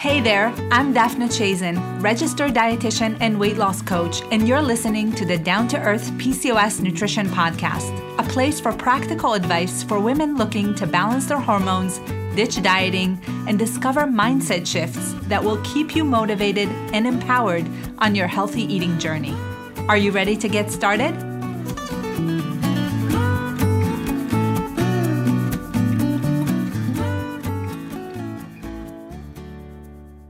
Hey 0.00 0.22
there, 0.22 0.46
I'm 0.70 0.94
Daphna 0.94 1.28
Chazen, 1.28 2.02
registered 2.02 2.54
dietitian 2.54 3.18
and 3.20 3.38
weight 3.38 3.58
loss 3.58 3.82
coach, 3.82 4.22
and 4.32 4.48
you're 4.48 4.62
listening 4.62 5.12
to 5.12 5.26
the 5.26 5.36
Down 5.36 5.68
to 5.68 5.78
Earth 5.78 6.10
PCOS 6.12 6.80
Nutrition 6.80 7.28
Podcast, 7.28 7.92
a 8.18 8.22
place 8.22 8.58
for 8.58 8.72
practical 8.72 9.34
advice 9.34 9.82
for 9.82 10.00
women 10.00 10.38
looking 10.38 10.74
to 10.76 10.86
balance 10.86 11.26
their 11.26 11.38
hormones, 11.38 11.98
ditch 12.34 12.62
dieting, 12.62 13.20
and 13.46 13.58
discover 13.58 14.04
mindset 14.04 14.66
shifts 14.66 15.12
that 15.28 15.44
will 15.44 15.60
keep 15.64 15.94
you 15.94 16.02
motivated 16.02 16.70
and 16.94 17.06
empowered 17.06 17.66
on 17.98 18.14
your 18.14 18.26
healthy 18.26 18.62
eating 18.62 18.98
journey. 18.98 19.36
Are 19.86 19.98
you 19.98 20.12
ready 20.12 20.34
to 20.34 20.48
get 20.48 20.70
started? 20.70 21.29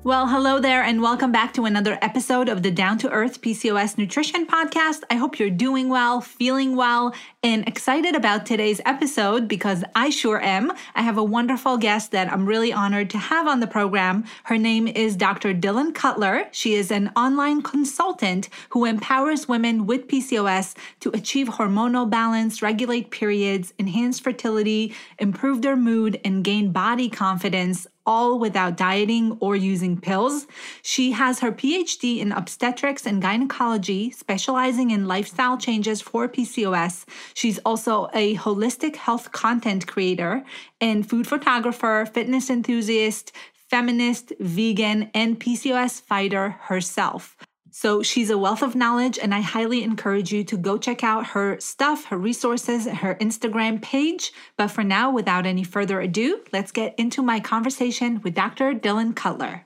Well, 0.02 0.28
hello 0.28 0.60
there, 0.60 0.82
and 0.82 1.02
welcome 1.02 1.30
back 1.30 1.52
to 1.52 1.66
another 1.66 1.98
episode 2.00 2.48
of 2.48 2.62
the 2.62 2.70
Down 2.70 2.96
to 2.98 3.10
Earth 3.10 3.42
PCOS 3.42 3.98
Nutrition 3.98 4.46
Podcast. 4.46 5.02
I 5.10 5.16
hope 5.16 5.38
you're 5.38 5.50
doing 5.50 5.90
well, 5.90 6.22
feeling 6.22 6.74
well, 6.74 7.14
and 7.42 7.68
excited 7.68 8.16
about 8.16 8.46
today's 8.46 8.80
episode 8.86 9.46
because 9.46 9.84
I 9.94 10.08
sure 10.08 10.42
am. 10.42 10.72
I 10.94 11.02
have 11.02 11.18
a 11.18 11.22
wonderful 11.22 11.76
guest 11.76 12.12
that 12.12 12.32
I'm 12.32 12.46
really 12.46 12.72
honored 12.72 13.10
to 13.10 13.18
have 13.18 13.46
on 13.46 13.60
the 13.60 13.66
program. 13.66 14.24
Her 14.44 14.56
name 14.56 14.88
is 14.88 15.16
Dr. 15.16 15.52
Dylan 15.52 15.94
Cutler. 15.94 16.48
She 16.50 16.76
is 16.76 16.90
an 16.90 17.10
online 17.14 17.60
consultant 17.60 18.48
who 18.70 18.86
empowers 18.86 19.48
women 19.48 19.84
with 19.84 20.08
PCOS 20.08 20.76
to 21.00 21.10
achieve 21.10 21.48
hormonal 21.48 22.08
balance, 22.08 22.62
regulate 22.62 23.10
periods, 23.10 23.74
enhance 23.78 24.18
fertility, 24.18 24.94
improve 25.18 25.60
their 25.60 25.76
mood, 25.76 26.18
and 26.24 26.42
gain 26.42 26.72
body 26.72 27.10
confidence 27.10 27.86
all 28.06 28.38
without 28.38 28.76
dieting 28.76 29.36
or 29.40 29.56
using 29.56 30.00
pills. 30.00 30.46
She 30.82 31.12
has 31.12 31.40
her 31.40 31.52
PhD 31.52 32.18
in 32.18 32.32
obstetrics 32.32 33.06
and 33.06 33.22
gynecology, 33.22 34.10
specializing 34.10 34.90
in 34.90 35.06
lifestyle 35.06 35.56
changes 35.56 36.00
for 36.00 36.28
PCOS. 36.28 37.04
She's 37.34 37.58
also 37.58 38.08
a 38.14 38.36
holistic 38.36 38.96
health 38.96 39.32
content 39.32 39.86
creator 39.86 40.44
and 40.80 41.08
food 41.08 41.26
photographer, 41.26 42.06
fitness 42.12 42.50
enthusiast, 42.50 43.32
feminist, 43.70 44.32
vegan, 44.40 45.10
and 45.14 45.38
PCOS 45.38 46.02
fighter 46.02 46.56
herself. 46.62 47.36
So 47.82 48.02
she's 48.02 48.28
a 48.28 48.36
wealth 48.36 48.60
of 48.60 48.74
knowledge, 48.74 49.18
and 49.18 49.34
I 49.34 49.40
highly 49.40 49.82
encourage 49.82 50.30
you 50.30 50.44
to 50.44 50.58
go 50.58 50.76
check 50.76 51.02
out 51.02 51.28
her 51.28 51.58
stuff, 51.60 52.04
her 52.04 52.18
resources, 52.18 52.86
her 52.86 53.14
Instagram 53.22 53.80
page. 53.80 54.34
But 54.58 54.68
for 54.68 54.84
now, 54.84 55.10
without 55.10 55.46
any 55.46 55.64
further 55.64 55.98
ado, 55.98 56.42
let's 56.52 56.72
get 56.72 56.94
into 56.98 57.22
my 57.22 57.40
conversation 57.40 58.20
with 58.20 58.34
Dr. 58.34 58.74
Dylan 58.74 59.16
Cutler. 59.16 59.64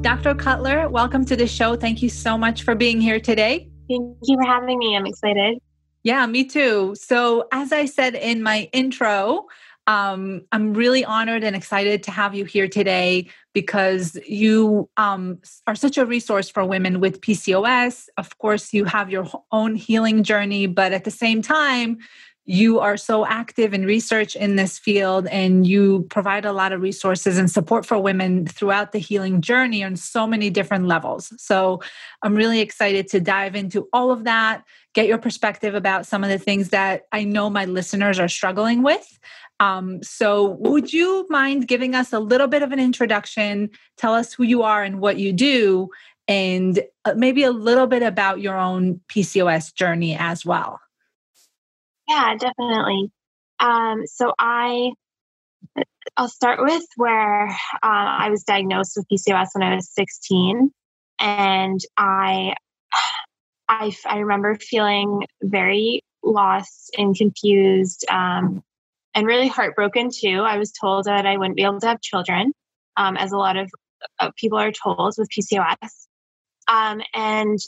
Dr. 0.00 0.34
Cutler, 0.34 0.88
welcome 0.88 1.26
to 1.26 1.36
the 1.36 1.46
show. 1.46 1.76
Thank 1.76 2.00
you 2.00 2.08
so 2.08 2.38
much 2.38 2.62
for 2.62 2.74
being 2.74 3.02
here 3.02 3.20
today. 3.20 3.68
Thank 3.86 4.16
you 4.22 4.38
for 4.38 4.46
having 4.46 4.78
me. 4.78 4.96
I'm 4.96 5.04
excited. 5.04 5.58
Yeah, 6.04 6.24
me 6.24 6.44
too. 6.44 6.94
So, 6.98 7.48
as 7.52 7.70
I 7.70 7.84
said 7.84 8.14
in 8.14 8.42
my 8.42 8.70
intro, 8.72 9.44
um, 9.86 10.42
I'm 10.52 10.74
really 10.74 11.04
honored 11.04 11.44
and 11.44 11.54
excited 11.54 12.02
to 12.04 12.10
have 12.10 12.34
you 12.34 12.44
here 12.44 12.68
today 12.68 13.28
because 13.52 14.18
you 14.26 14.88
um, 14.96 15.38
are 15.66 15.74
such 15.74 15.96
a 15.96 16.04
resource 16.04 16.48
for 16.48 16.64
women 16.64 17.00
with 17.00 17.20
PCOS. 17.20 18.08
Of 18.16 18.36
course, 18.38 18.72
you 18.72 18.84
have 18.84 19.10
your 19.10 19.28
own 19.52 19.76
healing 19.76 20.24
journey, 20.24 20.66
but 20.66 20.92
at 20.92 21.04
the 21.04 21.10
same 21.10 21.40
time, 21.40 21.98
you 22.46 22.78
are 22.78 22.96
so 22.96 23.26
active 23.26 23.74
in 23.74 23.84
research 23.84 24.36
in 24.36 24.54
this 24.54 24.78
field 24.78 25.26
and 25.26 25.66
you 25.66 26.06
provide 26.10 26.44
a 26.44 26.52
lot 26.52 26.72
of 26.72 26.80
resources 26.80 27.38
and 27.38 27.50
support 27.50 27.84
for 27.84 27.98
women 27.98 28.46
throughout 28.46 28.92
the 28.92 29.00
healing 29.00 29.40
journey 29.40 29.82
on 29.82 29.96
so 29.96 30.28
many 30.28 30.48
different 30.48 30.86
levels. 30.86 31.32
So 31.42 31.82
I'm 32.22 32.36
really 32.36 32.60
excited 32.60 33.08
to 33.08 33.20
dive 33.20 33.56
into 33.56 33.88
all 33.92 34.12
of 34.12 34.24
that, 34.24 34.62
get 34.94 35.08
your 35.08 35.18
perspective 35.18 35.74
about 35.74 36.06
some 36.06 36.22
of 36.22 36.30
the 36.30 36.38
things 36.38 36.68
that 36.68 37.06
I 37.10 37.24
know 37.24 37.50
my 37.50 37.64
listeners 37.64 38.20
are 38.20 38.28
struggling 38.28 38.84
with. 38.84 39.18
Um, 39.58 40.02
so, 40.02 40.56
would 40.60 40.92
you 40.92 41.26
mind 41.30 41.68
giving 41.68 41.94
us 41.94 42.12
a 42.12 42.20
little 42.20 42.46
bit 42.46 42.62
of 42.62 42.72
an 42.72 42.80
introduction? 42.80 43.70
Tell 43.96 44.14
us 44.14 44.32
who 44.32 44.44
you 44.44 44.62
are 44.62 44.82
and 44.82 45.00
what 45.00 45.18
you 45.18 45.32
do, 45.32 45.88
and 46.28 46.80
uh, 47.04 47.14
maybe 47.16 47.42
a 47.42 47.50
little 47.50 47.86
bit 47.86 48.02
about 48.02 48.40
your 48.40 48.58
own 48.58 49.00
PCOS 49.08 49.74
journey 49.74 50.14
as 50.18 50.44
well. 50.44 50.80
Yeah, 52.08 52.34
definitely. 52.36 53.10
Um, 53.58 54.02
so, 54.06 54.34
I 54.38 54.92
I'll 56.16 56.28
start 56.28 56.60
with 56.62 56.84
where 56.96 57.48
uh, 57.48 57.54
I 57.82 58.28
was 58.30 58.44
diagnosed 58.44 58.92
with 58.96 59.06
PCOS 59.08 59.48
when 59.54 59.62
I 59.62 59.74
was 59.74 59.88
16, 59.90 60.70
and 61.18 61.80
I 61.96 62.54
I, 63.68 63.92
I 64.06 64.18
remember 64.18 64.56
feeling 64.56 65.26
very 65.42 66.02
lost 66.22 66.90
and 66.96 67.16
confused. 67.16 68.04
Um, 68.10 68.62
and 69.16 69.26
really 69.26 69.48
heartbroken 69.48 70.10
too. 70.10 70.42
I 70.46 70.58
was 70.58 70.70
told 70.70 71.06
that 71.06 71.24
I 71.26 71.38
wouldn't 71.38 71.56
be 71.56 71.62
able 71.62 71.80
to 71.80 71.86
have 71.88 72.02
children, 72.02 72.52
um, 72.96 73.16
as 73.16 73.32
a 73.32 73.38
lot 73.38 73.56
of 73.56 73.70
uh, 74.20 74.30
people 74.36 74.58
are 74.58 74.70
told 74.70 75.14
with 75.16 75.30
PCOS. 75.30 76.06
Um, 76.68 77.00
and 77.14 77.58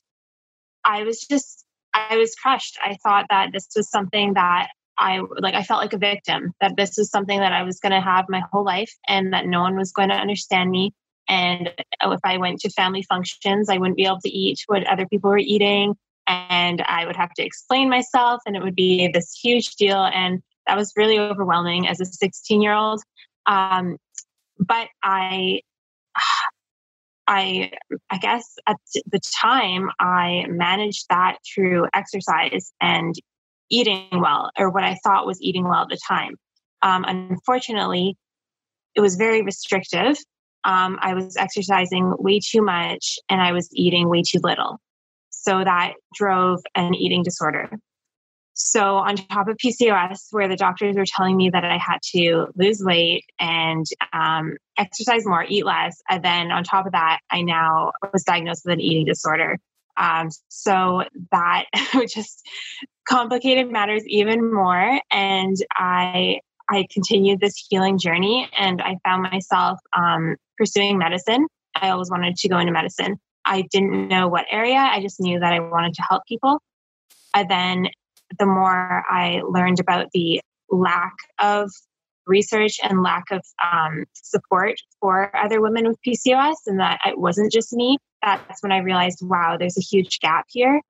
I 0.84 1.04
was 1.04 1.26
just, 1.26 1.64
I 1.94 2.19
was 2.19 2.34
crushed. 2.34 2.78
I 2.84 2.98
thought 3.03 3.26
that 3.31 3.50
this 3.53 3.69
was 3.75 3.88
something 3.91 4.34
that 4.34 4.69
I 4.98 5.20
like, 5.38 5.54
I 5.54 5.62
felt 5.62 5.81
like 5.81 5.94
a 5.94 5.98
victim, 5.98 6.53
that 6.60 6.76
this 6.76 6.98
was 6.98 7.10
something 7.10 7.41
that 7.41 7.53
I 7.53 7.62
was 7.62 7.81
going 7.81 7.92
to 7.92 8.00
have 8.00 8.26
my 8.28 8.42
whole 8.53 8.64
life 8.64 8.92
and 9.06 9.32
that 9.32 9.47
no 9.47 9.62
one 9.62 9.76
was 9.76 9.92
going 9.92 10.10
to 10.10 10.16
understand 10.16 10.70
me. 10.70 10.92
And 11.28 11.72
if 12.03 12.20
I 12.25 12.37
went 12.37 12.60
to 12.60 12.70
family 12.70 13.03
functions, 13.03 13.70
I 13.70 13.78
wouldn't 13.78 13.97
be 13.97 14.04
able 14.04 14.20
to 14.20 14.31
eat 14.31 14.60
what 14.66 14.87
other 14.87 15.06
people 15.06 15.31
were 15.31 15.38
eating. 15.38 15.94
And 16.26 16.82
I 16.82 17.06
would 17.06 17.16
have 17.16 17.32
to 17.34 17.44
explain 17.44 17.88
myself, 17.88 18.42
and 18.44 18.54
it 18.54 18.62
would 18.62 18.75
be 18.75 19.08
this 19.08 19.32
huge 19.32 19.76
deal. 19.76 20.04
And 20.04 20.42
that 20.68 20.76
was 20.76 20.92
really 20.96 21.18
overwhelming 21.18 21.88
as 21.88 22.00
a 22.00 22.04
16 22.04 22.62
year 22.62 22.74
old. 22.74 23.02
Um, 23.46 23.96
but 24.58 24.88
I, 25.02 25.62
I, 27.26 27.72
I 28.10 28.18
guess 28.18 28.44
at 28.66 28.76
the 29.06 29.20
time 29.40 29.90
I 29.98 30.44
managed 30.48 31.06
that 31.08 31.38
through 31.54 31.86
exercise 31.94 32.72
and 32.80 33.14
eating 33.70 34.08
well, 34.12 34.50
or 34.58 34.70
what 34.70 34.84
I 34.84 34.96
thought 35.04 35.26
was 35.26 35.40
eating 35.42 35.64
well 35.64 35.82
at 35.82 35.88
the 35.88 35.98
time. 36.06 36.36
Um, 36.82 37.04
unfortunately, 37.06 38.16
it 38.94 39.00
was 39.00 39.16
very 39.16 39.42
restrictive. 39.42 40.16
Um, 40.64 40.98
I 41.00 41.14
was 41.14 41.36
exercising 41.36 42.14
way 42.18 42.40
too 42.40 42.62
much 42.62 43.18
and 43.28 43.40
I 43.40 43.52
was 43.52 43.68
eating 43.72 44.08
way 44.08 44.22
too 44.22 44.40
little. 44.42 44.78
So 45.30 45.62
that 45.64 45.94
drove 46.14 46.60
an 46.74 46.94
eating 46.94 47.22
disorder. 47.22 47.70
So, 48.60 48.96
on 48.96 49.14
top 49.14 49.46
of 49.46 49.56
PCOS, 49.56 50.32
where 50.32 50.48
the 50.48 50.56
doctors 50.56 50.96
were 50.96 51.04
telling 51.06 51.36
me 51.36 51.48
that 51.50 51.64
I 51.64 51.78
had 51.78 51.98
to 52.14 52.48
lose 52.56 52.82
weight 52.82 53.24
and 53.38 53.86
um, 54.12 54.56
exercise 54.76 55.24
more, 55.24 55.44
eat 55.48 55.64
less, 55.64 56.02
and 56.10 56.24
then 56.24 56.50
on 56.50 56.64
top 56.64 56.84
of 56.84 56.92
that, 56.92 57.20
I 57.30 57.42
now 57.42 57.92
was 58.12 58.24
diagnosed 58.24 58.62
with 58.64 58.72
an 58.72 58.80
eating 58.80 59.06
disorder. 59.06 59.58
Um, 59.96 60.30
so 60.48 61.04
that 61.30 61.66
just 62.12 62.44
complicated 63.08 63.70
matters 63.70 64.02
even 64.08 64.52
more. 64.52 65.00
And 65.12 65.56
I 65.76 66.40
I 66.69 66.86
continued 66.92 67.38
this 67.38 67.64
healing 67.70 67.96
journey, 67.96 68.50
and 68.58 68.82
I 68.82 68.96
found 69.04 69.22
myself 69.22 69.78
um, 69.96 70.34
pursuing 70.56 70.98
medicine. 70.98 71.46
I 71.76 71.90
always 71.90 72.10
wanted 72.10 72.34
to 72.34 72.48
go 72.48 72.58
into 72.58 72.72
medicine. 72.72 73.20
I 73.44 73.62
didn't 73.70 74.08
know 74.08 74.26
what 74.26 74.46
area. 74.50 74.78
I 74.78 75.00
just 75.00 75.20
knew 75.20 75.38
that 75.38 75.52
I 75.52 75.60
wanted 75.60 75.94
to 75.94 76.02
help 76.02 76.25
people. 76.26 76.60
I 77.32 77.44
then 77.44 77.88
the 78.38 78.46
more 78.46 79.04
I 79.08 79.42
learned 79.48 79.80
about 79.80 80.08
the 80.12 80.40
lack 80.70 81.14
of 81.38 81.70
research 82.26 82.78
and 82.82 83.02
lack 83.02 83.25
of 83.30 83.40
um, 83.72 84.04
support 84.12 84.75
for 85.00 85.34
other 85.34 85.60
women 85.60 85.88
with 85.88 85.98
PCOS, 86.06 86.56
and 86.66 86.78
that 86.80 87.00
it 87.06 87.19
wasn't 87.19 87.52
just 87.52 87.72
me, 87.72 87.98
that's 88.22 88.62
when 88.62 88.72
I 88.72 88.78
realized, 88.78 89.20
wow, 89.22 89.56
there's 89.58 89.78
a 89.78 89.82
huge 89.82 90.20
gap 90.20 90.46
here. 90.48 90.80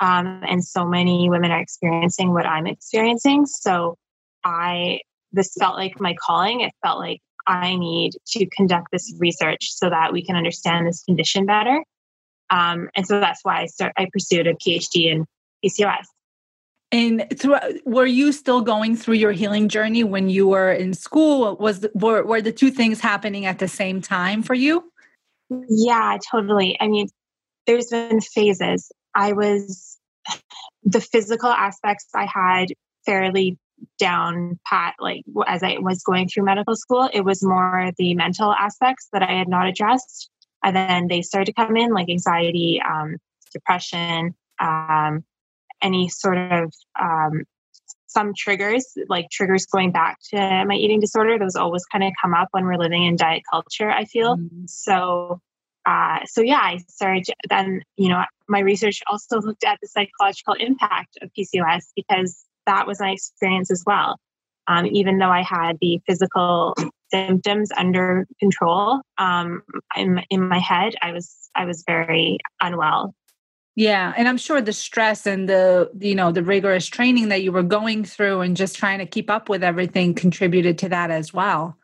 Um, 0.00 0.42
and 0.46 0.64
so 0.64 0.86
many 0.86 1.28
women 1.28 1.50
are 1.50 1.60
experiencing 1.60 2.32
what 2.32 2.46
I'm 2.46 2.66
experiencing. 2.66 3.46
So 3.46 3.96
I, 4.44 5.00
this 5.32 5.54
felt 5.58 5.76
like 5.76 6.00
my 6.00 6.14
calling. 6.20 6.60
It 6.60 6.72
felt 6.84 6.98
like 6.98 7.20
I 7.46 7.76
need 7.76 8.12
to 8.28 8.46
conduct 8.54 8.88
this 8.92 9.12
research 9.18 9.70
so 9.72 9.90
that 9.90 10.12
we 10.12 10.24
can 10.24 10.36
understand 10.36 10.86
this 10.86 11.02
condition 11.02 11.46
better. 11.46 11.82
Um, 12.50 12.88
and 12.94 13.06
so 13.06 13.20
that's 13.20 13.40
why 13.42 13.62
I 13.62 13.66
start, 13.66 13.92
I 13.96 14.06
pursued 14.12 14.46
a 14.46 14.54
PhD 14.54 15.10
in 15.10 15.26
PCOS. 15.64 16.04
And 16.90 17.26
were 17.84 18.06
you 18.06 18.32
still 18.32 18.62
going 18.62 18.96
through 18.96 19.16
your 19.16 19.32
healing 19.32 19.68
journey 19.68 20.04
when 20.04 20.30
you 20.30 20.48
were 20.48 20.72
in 20.72 20.94
school? 20.94 21.56
Was 21.56 21.86
were, 21.94 22.24
were 22.24 22.40
the 22.40 22.52
two 22.52 22.70
things 22.70 23.00
happening 23.00 23.44
at 23.44 23.58
the 23.58 23.68
same 23.68 24.00
time 24.00 24.42
for 24.42 24.54
you? 24.54 24.90
Yeah, 25.68 26.16
totally. 26.30 26.78
I 26.80 26.88
mean, 26.88 27.08
there's 27.66 27.88
been 27.88 28.20
phases. 28.20 28.90
I 29.14 29.32
was 29.32 29.98
the 30.82 31.00
physical 31.00 31.50
aspects 31.50 32.06
I 32.14 32.26
had 32.26 32.68
fairly 33.04 33.58
down 33.98 34.58
pat 34.66 34.94
like 34.98 35.22
as 35.46 35.62
I 35.62 35.76
was 35.78 36.02
going 36.02 36.28
through 36.28 36.44
medical 36.44 36.74
school. 36.74 37.10
It 37.12 37.24
was 37.24 37.42
more 37.42 37.92
the 37.98 38.14
mental 38.14 38.52
aspects 38.52 39.08
that 39.12 39.22
I 39.22 39.32
had 39.32 39.48
not 39.48 39.68
addressed. 39.68 40.30
And 40.64 40.74
then 40.74 41.08
they 41.08 41.22
started 41.22 41.46
to 41.46 41.52
come 41.52 41.76
in 41.76 41.92
like 41.92 42.08
anxiety, 42.08 42.80
um, 42.82 43.16
depression, 43.52 44.34
um, 44.60 45.24
any 45.82 46.08
sort 46.08 46.38
of 46.38 46.72
um, 47.00 47.42
some 48.06 48.32
triggers, 48.36 48.86
like 49.08 49.26
triggers 49.30 49.66
going 49.66 49.92
back 49.92 50.18
to 50.30 50.64
my 50.66 50.74
eating 50.74 51.00
disorder. 51.00 51.38
Those 51.38 51.56
always 51.56 51.84
kind 51.86 52.04
of 52.04 52.12
come 52.20 52.34
up 52.34 52.48
when 52.52 52.64
we're 52.64 52.78
living 52.78 53.04
in 53.04 53.16
diet 53.16 53.42
culture, 53.50 53.90
I 53.90 54.04
feel. 54.04 54.36
Mm-hmm. 54.36 54.66
So 54.66 55.40
uh, 55.88 56.18
so 56.26 56.42
yeah, 56.42 56.60
I 56.60 56.78
started 56.88 57.24
to, 57.24 57.34
then, 57.48 57.82
you 57.96 58.10
know, 58.10 58.22
my 58.46 58.60
research 58.60 59.00
also 59.10 59.40
looked 59.40 59.64
at 59.64 59.78
the 59.80 59.88
psychological 59.88 60.54
impact 60.54 61.18
of 61.22 61.30
PCOS 61.32 61.84
because 61.96 62.44
that 62.66 62.86
was 62.86 63.00
my 63.00 63.10
experience 63.12 63.70
as 63.70 63.84
well. 63.86 64.18
Um, 64.66 64.84
even 64.84 65.16
though 65.16 65.30
I 65.30 65.42
had 65.42 65.78
the 65.80 65.98
physical 66.06 66.74
symptoms 67.10 67.70
under 67.74 68.26
control, 68.38 69.00
um, 69.16 69.62
in, 69.96 70.22
in 70.28 70.46
my 70.46 70.58
head, 70.58 70.92
I 71.00 71.12
was 71.12 71.34
I 71.54 71.64
was 71.64 71.84
very 71.86 72.38
unwell. 72.60 73.14
Yeah, 73.78 74.12
and 74.16 74.26
I'm 74.26 74.38
sure 74.38 74.60
the 74.60 74.72
stress 74.72 75.24
and 75.24 75.48
the 75.48 75.88
you 76.00 76.16
know 76.16 76.32
the 76.32 76.42
rigorous 76.42 76.88
training 76.88 77.28
that 77.28 77.44
you 77.44 77.52
were 77.52 77.62
going 77.62 78.02
through 78.02 78.40
and 78.40 78.56
just 78.56 78.74
trying 78.74 78.98
to 78.98 79.06
keep 79.06 79.30
up 79.30 79.48
with 79.48 79.62
everything 79.62 80.14
contributed 80.14 80.78
to 80.78 80.88
that 80.88 81.12
as 81.12 81.32
well. 81.32 81.78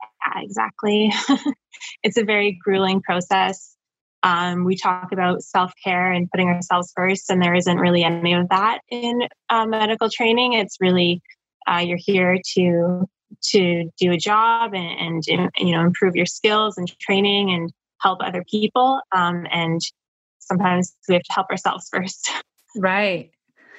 Yeah, 0.00 0.42
exactly. 0.44 1.12
it's 2.04 2.16
a 2.16 2.22
very 2.22 2.56
grueling 2.62 3.02
process. 3.02 3.74
Um, 4.22 4.62
we 4.62 4.76
talk 4.76 5.10
about 5.10 5.42
self 5.42 5.72
care 5.82 6.12
and 6.12 6.30
putting 6.30 6.46
ourselves 6.46 6.92
first, 6.94 7.28
and 7.30 7.42
there 7.42 7.56
isn't 7.56 7.78
really 7.78 8.04
any 8.04 8.32
of 8.34 8.48
that 8.50 8.82
in 8.88 9.22
uh, 9.48 9.66
medical 9.66 10.08
training. 10.08 10.52
It's 10.52 10.76
really 10.80 11.20
uh, 11.66 11.78
you're 11.78 11.98
here 12.00 12.38
to 12.54 13.08
to 13.50 13.90
do 13.98 14.12
a 14.12 14.16
job 14.16 14.72
and, 14.72 15.24
and, 15.26 15.50
you 15.58 15.72
know 15.72 15.80
improve 15.80 16.14
your 16.14 16.26
skills 16.26 16.78
and 16.78 16.96
training 17.00 17.50
and 17.50 17.72
help 18.00 18.20
other 18.22 18.44
people. 18.48 19.00
Um, 19.10 19.48
and 19.50 19.80
sometimes 20.40 20.94
we 21.08 21.14
have 21.14 21.22
to 21.22 21.32
help 21.32 21.50
ourselves 21.50 21.88
first. 21.92 22.30
Right. 22.76 23.32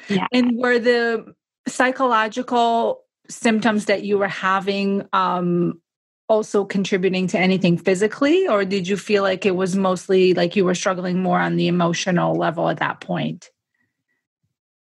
Yeah. 0.10 0.28
And 0.34 0.58
were 0.58 0.78
the 0.78 1.34
psychological 1.66 3.06
symptoms 3.30 3.86
that 3.86 4.04
you 4.04 4.18
were 4.18 4.28
having 4.28 5.08
um, 5.14 5.82
also 6.28 6.66
contributing 6.66 7.28
to 7.28 7.40
anything 7.40 7.78
physically, 7.78 8.50
or 8.50 8.66
did 8.66 8.90
you 8.90 8.98
feel 8.98 9.24
like 9.24 9.46
it 9.46 9.56
was 9.56 9.78
mostly 9.78 10.34
like 10.34 10.58
you 10.58 10.66
were 10.66 10.76
struggling 10.76 11.22
more 11.22 11.40
on 11.40 11.56
the 11.56 11.70
emotional 11.70 12.36
level 12.36 12.68
at 12.68 12.80
that 12.80 13.00
point? 13.00 13.50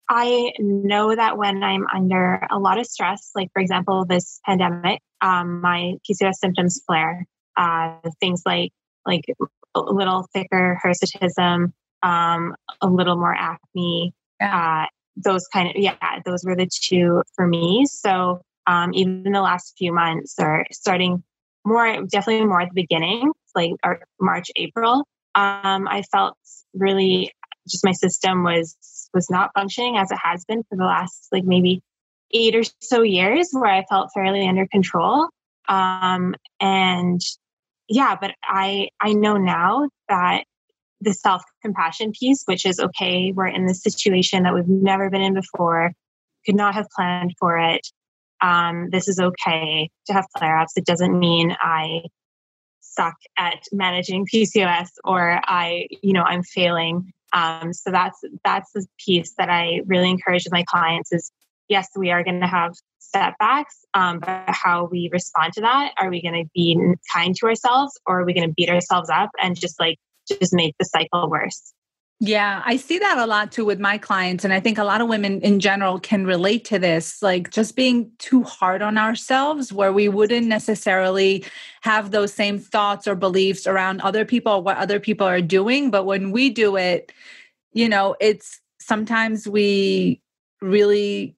I 0.09 0.51
know 0.59 1.15
that 1.15 1.37
when 1.37 1.63
I'm 1.63 1.85
under 1.93 2.45
a 2.51 2.59
lot 2.59 2.79
of 2.79 2.85
stress, 2.85 3.31
like 3.33 3.47
for 3.53 3.61
example, 3.61 4.05
this 4.05 4.41
pandemic, 4.45 4.99
um, 5.21 5.61
my 5.61 5.93
PCOS 6.09 6.35
symptoms 6.35 6.81
flare. 6.85 7.25
Uh, 7.57 7.97
things 8.19 8.43
like 8.45 8.71
like 9.05 9.25
a 9.75 9.79
little 9.79 10.27
thicker 10.33 10.79
hirsutism, 10.83 11.73
um, 12.03 12.55
a 12.81 12.87
little 12.87 13.15
more 13.15 13.33
acne. 13.33 14.13
Yeah. 14.39 14.83
Uh, 14.83 14.87
those 15.17 15.45
kind 15.47 15.69
of 15.69 15.75
yeah, 15.75 15.95
those 16.25 16.43
were 16.43 16.55
the 16.55 16.69
two 16.71 17.21
for 17.35 17.45
me. 17.45 17.85
So 17.85 18.41
um, 18.67 18.93
even 18.93 19.23
the 19.23 19.41
last 19.41 19.75
few 19.77 19.93
months, 19.93 20.35
or 20.39 20.65
starting 20.71 21.23
more 21.65 22.03
definitely 22.05 22.45
more 22.45 22.61
at 22.61 22.69
the 22.69 22.81
beginning, 22.81 23.31
like 23.55 23.71
March, 24.19 24.49
April. 24.55 25.05
Um, 25.35 25.87
I 25.87 26.03
felt 26.11 26.37
really 26.73 27.33
just 27.69 27.85
my 27.85 27.91
system 27.91 28.43
was 28.43 28.77
was 29.13 29.29
not 29.29 29.51
functioning 29.53 29.97
as 29.97 30.11
it 30.11 30.17
has 30.23 30.45
been 30.45 30.63
for 30.63 30.77
the 30.77 30.85
last 30.85 31.27
like 31.31 31.43
maybe 31.43 31.81
eight 32.31 32.55
or 32.55 32.63
so 32.79 33.01
years, 33.01 33.49
where 33.51 33.71
I 33.71 33.85
felt 33.89 34.11
fairly 34.13 34.47
under 34.47 34.65
control. 34.67 35.27
Um, 35.67 36.35
and 36.59 37.21
yeah, 37.91 38.15
but 38.19 38.31
I 38.43 38.89
I 38.99 39.13
know 39.13 39.37
now 39.37 39.89
that 40.09 40.45
the 41.01 41.13
self 41.13 41.43
compassion 41.61 42.13
piece, 42.17 42.43
which 42.45 42.65
is 42.65 42.79
okay, 42.79 43.31
we're 43.35 43.47
in 43.47 43.65
this 43.65 43.81
situation 43.83 44.43
that 44.43 44.53
we've 44.53 44.67
never 44.67 45.09
been 45.09 45.21
in 45.21 45.33
before, 45.33 45.91
could 46.45 46.55
not 46.55 46.73
have 46.75 46.87
planned 46.95 47.33
for 47.39 47.57
it 47.57 47.87
um, 48.41 48.89
this 48.91 49.07
is 49.07 49.19
okay 49.19 49.89
to 50.07 50.13
have 50.13 50.25
flare 50.37 50.57
ups. 50.59 50.73
It 50.75 50.85
doesn't 50.85 51.17
mean 51.17 51.55
I 51.59 52.01
suck 52.81 53.15
at 53.37 53.63
managing 53.71 54.25
PCOS 54.33 54.89
or 55.03 55.39
I, 55.43 55.87
you 56.01 56.13
know, 56.13 56.23
I'm 56.23 56.43
failing. 56.43 57.11
Um, 57.33 57.71
so 57.71 57.91
that's 57.91 58.19
that's 58.43 58.71
the 58.73 58.85
piece 59.05 59.35
that 59.37 59.49
I 59.49 59.81
really 59.85 60.09
encourage 60.09 60.43
with 60.43 60.51
my 60.51 60.65
clients 60.67 61.13
is 61.13 61.31
yes, 61.69 61.89
we 61.95 62.11
are 62.11 62.23
going 62.23 62.41
to 62.41 62.47
have 62.47 62.73
setbacks, 62.99 63.85
um, 63.93 64.19
but 64.19 64.43
how 64.47 64.85
we 64.85 65.09
respond 65.11 65.53
to 65.53 65.61
that, 65.61 65.93
are 65.99 66.09
we 66.09 66.21
going 66.21 66.43
to 66.43 66.49
be 66.53 66.79
kind 67.13 67.35
to 67.35 67.45
ourselves 67.45 67.99
or 68.05 68.21
are 68.21 68.25
we 68.25 68.33
going 68.33 68.47
to 68.47 68.53
beat 68.53 68.69
ourselves 68.69 69.09
up 69.09 69.29
and 69.41 69.59
just 69.59 69.79
like 69.79 69.97
just 70.27 70.53
make 70.53 70.75
the 70.79 70.85
cycle 70.85 71.29
worse? 71.29 71.73
Yeah, 72.23 72.61
I 72.63 72.75
see 72.77 72.99
that 72.99 73.17
a 73.17 73.25
lot 73.25 73.51
too 73.51 73.65
with 73.65 73.79
my 73.79 73.97
clients. 73.97 74.43
And 74.43 74.53
I 74.53 74.59
think 74.59 74.77
a 74.77 74.83
lot 74.83 75.01
of 75.01 75.07
women 75.07 75.41
in 75.41 75.59
general 75.59 75.99
can 75.99 76.23
relate 76.23 76.63
to 76.65 76.77
this, 76.77 77.19
like 77.23 77.49
just 77.49 77.75
being 77.75 78.11
too 78.19 78.43
hard 78.43 78.83
on 78.83 78.99
ourselves, 78.99 79.73
where 79.73 79.91
we 79.91 80.07
wouldn't 80.07 80.45
necessarily 80.45 81.43
have 81.81 82.11
those 82.11 82.31
same 82.31 82.59
thoughts 82.59 83.07
or 83.07 83.15
beliefs 83.15 83.65
around 83.65 84.01
other 84.01 84.23
people, 84.23 84.61
what 84.61 84.77
other 84.77 84.99
people 84.99 85.25
are 85.25 85.41
doing. 85.41 85.89
But 85.89 86.03
when 86.03 86.31
we 86.31 86.51
do 86.51 86.75
it, 86.75 87.11
you 87.73 87.89
know, 87.89 88.15
it's 88.21 88.61
sometimes 88.79 89.47
we 89.47 90.21
really 90.61 91.35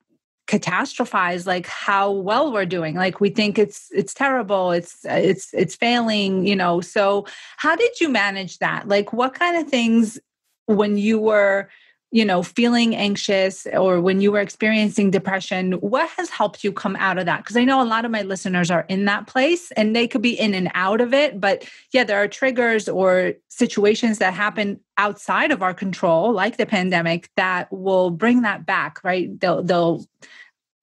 catastrophize 0.47 1.45
like 1.45 1.67
how 1.67 2.11
well 2.11 2.51
we're 2.51 2.65
doing. 2.65 2.95
Like 2.95 3.19
we 3.21 3.29
think 3.29 3.57
it's 3.57 3.89
it's 3.93 4.13
terrible 4.13 4.71
it's 4.71 5.05
it's 5.05 5.53
it's 5.53 5.75
failing 5.75 6.45
you 6.45 6.55
know 6.55 6.81
so 6.81 7.25
how 7.57 7.75
did 7.75 7.99
you 7.99 8.09
manage 8.09 8.59
that? 8.59 8.87
Like 8.87 9.13
what 9.13 9.33
kind 9.33 9.57
of 9.57 9.69
things 9.69 10.19
when 10.65 10.97
you 10.97 11.19
were 11.19 11.69
you 12.13 12.23
know 12.23 12.43
feeling 12.43 12.95
anxious 12.95 13.65
or 13.73 13.99
when 13.99 14.21
you 14.21 14.31
were 14.31 14.39
experiencing 14.39 15.09
depression 15.09 15.73
what 15.73 16.07
has 16.11 16.29
helped 16.29 16.63
you 16.63 16.71
come 16.71 16.95
out 16.97 17.17
of 17.17 17.25
that 17.25 17.37
because 17.37 17.57
i 17.57 17.65
know 17.65 17.81
a 17.81 17.83
lot 17.83 18.05
of 18.05 18.11
my 18.11 18.21
listeners 18.21 18.69
are 18.69 18.85
in 18.87 19.05
that 19.05 19.25
place 19.25 19.71
and 19.71 19.95
they 19.95 20.07
could 20.07 20.21
be 20.21 20.39
in 20.39 20.53
and 20.53 20.69
out 20.75 21.01
of 21.01 21.13
it 21.13 21.41
but 21.41 21.67
yeah 21.91 22.03
there 22.03 22.21
are 22.21 22.27
triggers 22.27 22.87
or 22.87 23.33
situations 23.49 24.19
that 24.19 24.33
happen 24.33 24.79
outside 24.97 25.51
of 25.51 25.63
our 25.63 25.73
control 25.73 26.31
like 26.31 26.57
the 26.57 26.67
pandemic 26.67 27.29
that 27.35 27.67
will 27.73 28.11
bring 28.11 28.43
that 28.43 28.63
back 28.63 29.03
right 29.03 29.39
they'll 29.39 29.63
they'll 29.63 30.05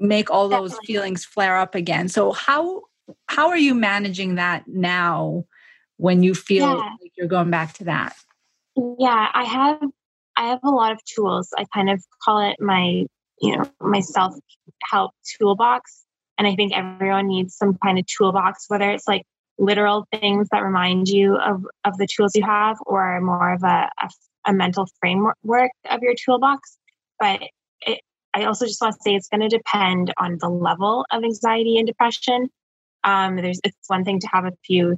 make 0.00 0.30
all 0.30 0.48
those 0.48 0.70
Definitely. 0.70 0.94
feelings 0.94 1.24
flare 1.24 1.56
up 1.56 1.76
again 1.76 2.08
so 2.08 2.32
how 2.32 2.82
how 3.28 3.48
are 3.48 3.58
you 3.58 3.74
managing 3.74 4.34
that 4.34 4.66
now 4.66 5.44
when 5.96 6.24
you 6.24 6.34
feel 6.34 6.68
yeah. 6.68 6.74
like 7.00 7.12
you're 7.16 7.28
going 7.28 7.50
back 7.50 7.74
to 7.74 7.84
that 7.84 8.16
yeah, 8.76 9.28
I 9.34 9.44
have 9.44 9.82
I 10.40 10.44
have 10.44 10.60
a 10.64 10.70
lot 10.70 10.90
of 10.90 11.04
tools. 11.04 11.50
I 11.58 11.66
kind 11.74 11.90
of 11.90 12.02
call 12.24 12.40
it 12.50 12.56
my, 12.58 13.04
you 13.42 13.56
know, 13.56 13.70
my 13.78 14.00
self-help 14.00 15.12
toolbox. 15.38 16.06
And 16.38 16.46
I 16.46 16.54
think 16.54 16.72
everyone 16.74 17.28
needs 17.28 17.54
some 17.54 17.76
kind 17.84 17.98
of 17.98 18.06
toolbox, 18.06 18.64
whether 18.68 18.90
it's 18.90 19.06
like 19.06 19.24
literal 19.58 20.06
things 20.10 20.48
that 20.50 20.60
remind 20.60 21.08
you 21.08 21.36
of, 21.36 21.66
of 21.84 21.98
the 21.98 22.06
tools 22.06 22.34
you 22.34 22.42
have 22.42 22.78
or 22.86 23.20
more 23.20 23.52
of 23.52 23.62
a, 23.62 23.90
a, 24.00 24.08
a 24.46 24.54
mental 24.54 24.88
framework 24.98 25.72
of 25.90 26.00
your 26.00 26.14
toolbox. 26.14 26.78
But 27.18 27.42
it, 27.82 28.00
I 28.32 28.44
also 28.44 28.64
just 28.64 28.80
want 28.80 28.94
to 28.94 29.00
say 29.02 29.14
it's 29.14 29.28
going 29.28 29.46
to 29.46 29.54
depend 29.54 30.14
on 30.16 30.38
the 30.40 30.48
level 30.48 31.04
of 31.12 31.22
anxiety 31.22 31.76
and 31.76 31.86
depression. 31.86 32.48
Um, 33.04 33.36
there's 33.36 33.60
it's 33.62 33.76
one 33.88 34.04
thing 34.04 34.20
to 34.20 34.28
have 34.32 34.46
a 34.46 34.52
few 34.64 34.96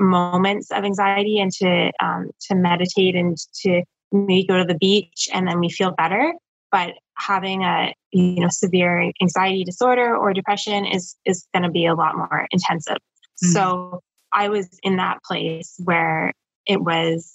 moments 0.00 0.72
of 0.72 0.82
anxiety 0.82 1.38
and 1.38 1.52
to 1.52 1.92
um, 2.02 2.30
to 2.48 2.56
meditate 2.56 3.14
and 3.14 3.36
to 3.62 3.84
maybe 4.12 4.46
go 4.46 4.58
to 4.58 4.64
the 4.64 4.78
beach 4.78 5.28
and 5.32 5.46
then 5.46 5.60
we 5.60 5.68
feel 5.68 5.92
better 5.92 6.32
but 6.70 6.94
having 7.16 7.62
a 7.62 7.94
you 8.12 8.40
know 8.40 8.48
severe 8.48 9.12
anxiety 9.20 9.64
disorder 9.64 10.16
or 10.16 10.32
depression 10.32 10.84
is 10.84 11.16
is 11.24 11.46
going 11.54 11.62
to 11.62 11.70
be 11.70 11.86
a 11.86 11.94
lot 11.94 12.16
more 12.16 12.46
intensive 12.50 12.96
mm-hmm. 12.96 13.48
so 13.48 14.00
i 14.32 14.48
was 14.48 14.78
in 14.82 14.96
that 14.96 15.18
place 15.24 15.74
where 15.84 16.32
it 16.66 16.80
was 16.80 17.32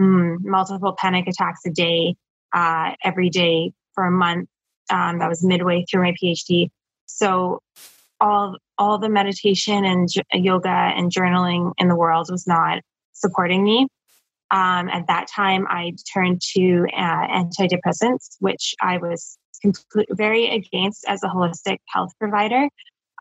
mm, 0.00 0.36
multiple 0.42 0.94
panic 0.98 1.26
attacks 1.26 1.60
a 1.66 1.70
day 1.70 2.14
uh, 2.52 2.92
every 3.04 3.30
day 3.30 3.72
for 3.94 4.04
a 4.04 4.10
month 4.10 4.48
um, 4.90 5.20
that 5.20 5.28
was 5.28 5.44
midway 5.44 5.84
through 5.88 6.02
my 6.02 6.14
phd 6.22 6.68
so 7.06 7.60
all 8.20 8.56
all 8.78 8.98
the 8.98 9.08
meditation 9.08 9.84
and 9.84 10.08
yoga 10.32 10.68
and 10.68 11.12
journaling 11.12 11.72
in 11.78 11.88
the 11.88 11.96
world 11.96 12.28
was 12.30 12.46
not 12.46 12.80
supporting 13.12 13.62
me. 13.62 13.86
Um, 14.50 14.88
at 14.88 15.06
that 15.06 15.28
time, 15.28 15.66
I 15.68 15.92
turned 16.12 16.40
to 16.56 16.86
uh, 16.96 17.26
antidepressants, 17.28 18.36
which 18.40 18.74
I 18.80 18.98
was 18.98 19.38
very 20.10 20.48
against 20.48 21.04
as 21.06 21.22
a 21.22 21.28
holistic 21.28 21.78
health 21.88 22.12
provider. 22.18 22.68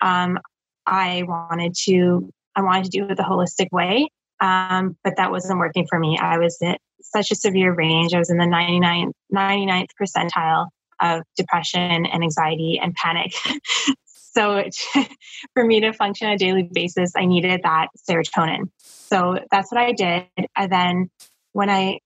Um, 0.02 0.40
I 0.86 1.24
wanted 1.28 1.76
to 1.86 2.32
I 2.56 2.62
wanted 2.62 2.86
to 2.86 2.90
do 2.90 3.06
it 3.06 3.16
the 3.16 3.24
holistic 3.24 3.68
way, 3.72 4.10
um, 4.42 4.98
but 5.04 5.14
that 5.18 5.32
wasn't 5.32 5.60
working 5.60 5.86
for 5.88 6.00
me. 6.00 6.18
I 6.20 6.40
was 6.40 6.58
at 6.64 6.80
such 7.02 7.32
a 7.32 7.36
severe 7.36 7.74
range. 7.74 8.14
I 8.14 8.20
was 8.20 8.30
in 8.30 8.38
the 8.38 8.46
99, 8.46 9.12
99th 9.34 9.88
percentile 10.02 10.68
of 11.02 11.22
depression 11.38 12.06
and 12.06 12.24
anxiety 12.24 12.80
and 12.82 12.94
panic. 12.96 13.34
so 14.34 14.64
for 15.54 15.66
me 15.66 15.80
to 15.82 15.94
function 15.94 16.28
on 16.28 16.34
a 16.34 16.38
daily 16.38 16.64
basis, 16.64 17.14
I 17.16 17.26
needed 17.26 17.62
that 17.64 17.88
serotonin. 18.10 18.70
So 18.78 19.40
that's 19.52 19.72
what 19.72 19.82
I 19.82 19.92
did. 19.92 20.28
And 20.56 20.72
then 20.72 21.10
when 21.54 21.70
I 21.70 22.00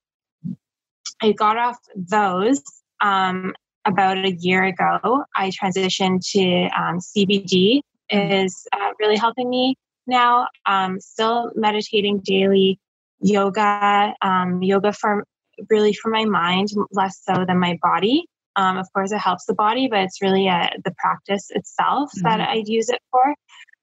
I 1.22 1.32
got 1.32 1.58
off 1.58 1.78
those 1.96 2.62
um, 3.02 3.54
about 3.86 4.18
a 4.18 4.32
year 4.32 4.64
ago, 4.64 5.24
I 5.36 5.52
transitioned 5.52 6.30
to 6.32 6.70
um, 6.78 7.00
CBD 7.00 7.82
is 8.10 8.66
uh, 8.74 8.92
really 9.00 9.18
helping 9.18 9.50
me 9.50 9.76
now. 10.08 10.48
Um, 10.66 11.00
still 11.00 11.52
meditating 11.56 12.22
daily, 12.26 12.80
yoga, 13.22 14.14
um, 14.22 14.62
yoga 14.62 14.94
for 14.94 15.26
really 15.70 15.94
for 15.94 16.10
my 16.10 16.26
mind, 16.26 16.70
less 16.92 17.22
so 17.24 17.46
than 17.46 17.60
my 17.60 17.78
body. 17.82 18.26
Um, 18.56 18.78
of 18.78 18.88
course, 18.94 19.12
it 19.12 19.18
helps 19.20 19.46
the 19.46 19.54
body, 19.54 19.88
but 19.88 20.00
it's 20.00 20.22
really 20.22 20.48
uh, 20.48 20.70
the 20.84 20.94
practice 20.98 21.48
itself 21.50 22.12
mm-hmm. 22.12 22.28
that 22.28 22.42
I'd 22.42 22.68
use 22.68 22.90
it 22.90 23.02
for. 23.12 23.36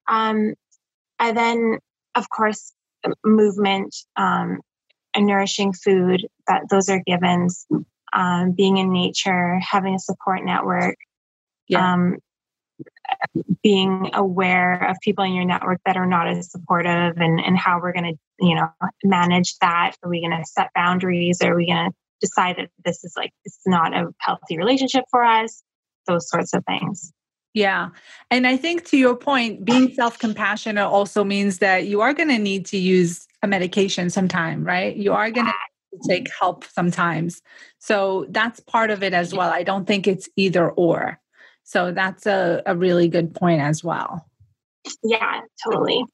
Um, 0.09 0.55
and 1.19 1.37
then, 1.37 1.79
of 2.15 2.29
course, 2.31 2.73
movement 3.25 3.95
um, 4.17 4.61
and 5.15 5.27
nourishing 5.27 5.73
food. 5.73 6.27
That 6.47 6.63
those 6.71 6.89
are 6.89 7.03
givens. 7.07 7.67
Um, 8.13 8.53
being 8.53 8.79
in 8.79 8.93
nature, 8.93 9.61
having 9.61 9.95
a 9.95 10.01
support 10.01 10.45
network, 10.45 10.97
yeah. 11.69 11.93
um, 11.93 12.17
being 13.63 14.11
aware 14.15 14.91
of 14.91 14.97
people 15.01 15.25
in 15.25 15.33
your 15.33 15.45
network 15.45 15.81
that 15.87 15.97
are 15.97 16.07
not 16.07 16.27
as 16.27 16.51
supportive 16.51 17.19
and, 17.19 17.41
and 17.41 17.57
how 17.57 17.81
we're 17.81 17.93
going 17.93 18.17
to, 18.17 18.45
you 18.45 18.57
know, 18.57 18.69
manage 19.05 19.57
that. 19.61 19.93
Are 20.03 20.11
we 20.11 20.21
going 20.21 20.37
to 20.37 20.45
set 20.45 20.71
boundaries? 20.75 21.41
Are 21.41 21.55
we 21.55 21.67
going 21.67 21.91
to 21.91 21.97
decide 22.21 22.57
that 22.59 22.71
this 22.85 23.05
is 23.05 23.15
like, 23.17 23.33
it's 23.45 23.61
not 23.67 23.95
a 23.95 24.09
healthy 24.19 24.59
relationship 24.59 25.05
for 25.11 25.25
us? 25.25 25.63
Those 26.07 26.29
sorts 26.29 26.55
of 26.55 26.65
things. 26.65 27.13
Yeah. 27.53 27.89
And 28.31 28.47
I 28.47 28.57
think 28.57 28.85
to 28.87 28.97
your 28.97 29.17
point, 29.17 29.65
being 29.65 29.93
self 29.93 30.19
compassionate 30.19 30.85
also 30.85 31.25
means 31.25 31.59
that 31.59 31.87
you 31.87 32.01
are 32.01 32.15
going 32.15 32.29
to 32.29 32.39
need 32.39 32.67
to 32.67 32.79
use 32.79 33.27
a 33.43 33.49
medication 33.49 34.11
sometime, 34.11 34.65
right? 34.65 34.95
You 34.95 35.13
are 35.13 35.31
going 35.31 35.47
to 35.47 35.53
take 36.09 36.29
help 36.39 36.65
sometimes. 36.65 37.43
So 37.79 38.27
that's 38.29 38.61
part 38.61 38.91
of 38.91 39.03
it 39.03 39.13
as 39.13 39.35
well. 39.35 39.51
I 39.51 39.63
don't 39.65 39.87
think 39.87 40.07
it's 40.07 40.29
either 40.37 40.71
or. 40.71 41.19
So 41.65 41.93
that's 41.93 42.27
a, 42.27 42.63
a 42.67 42.77
really 42.77 43.09
good 43.09 43.35
point 43.35 43.61
as 43.61 43.83
well. 43.83 44.27
Yeah, 45.03 45.41
totally. 45.65 46.05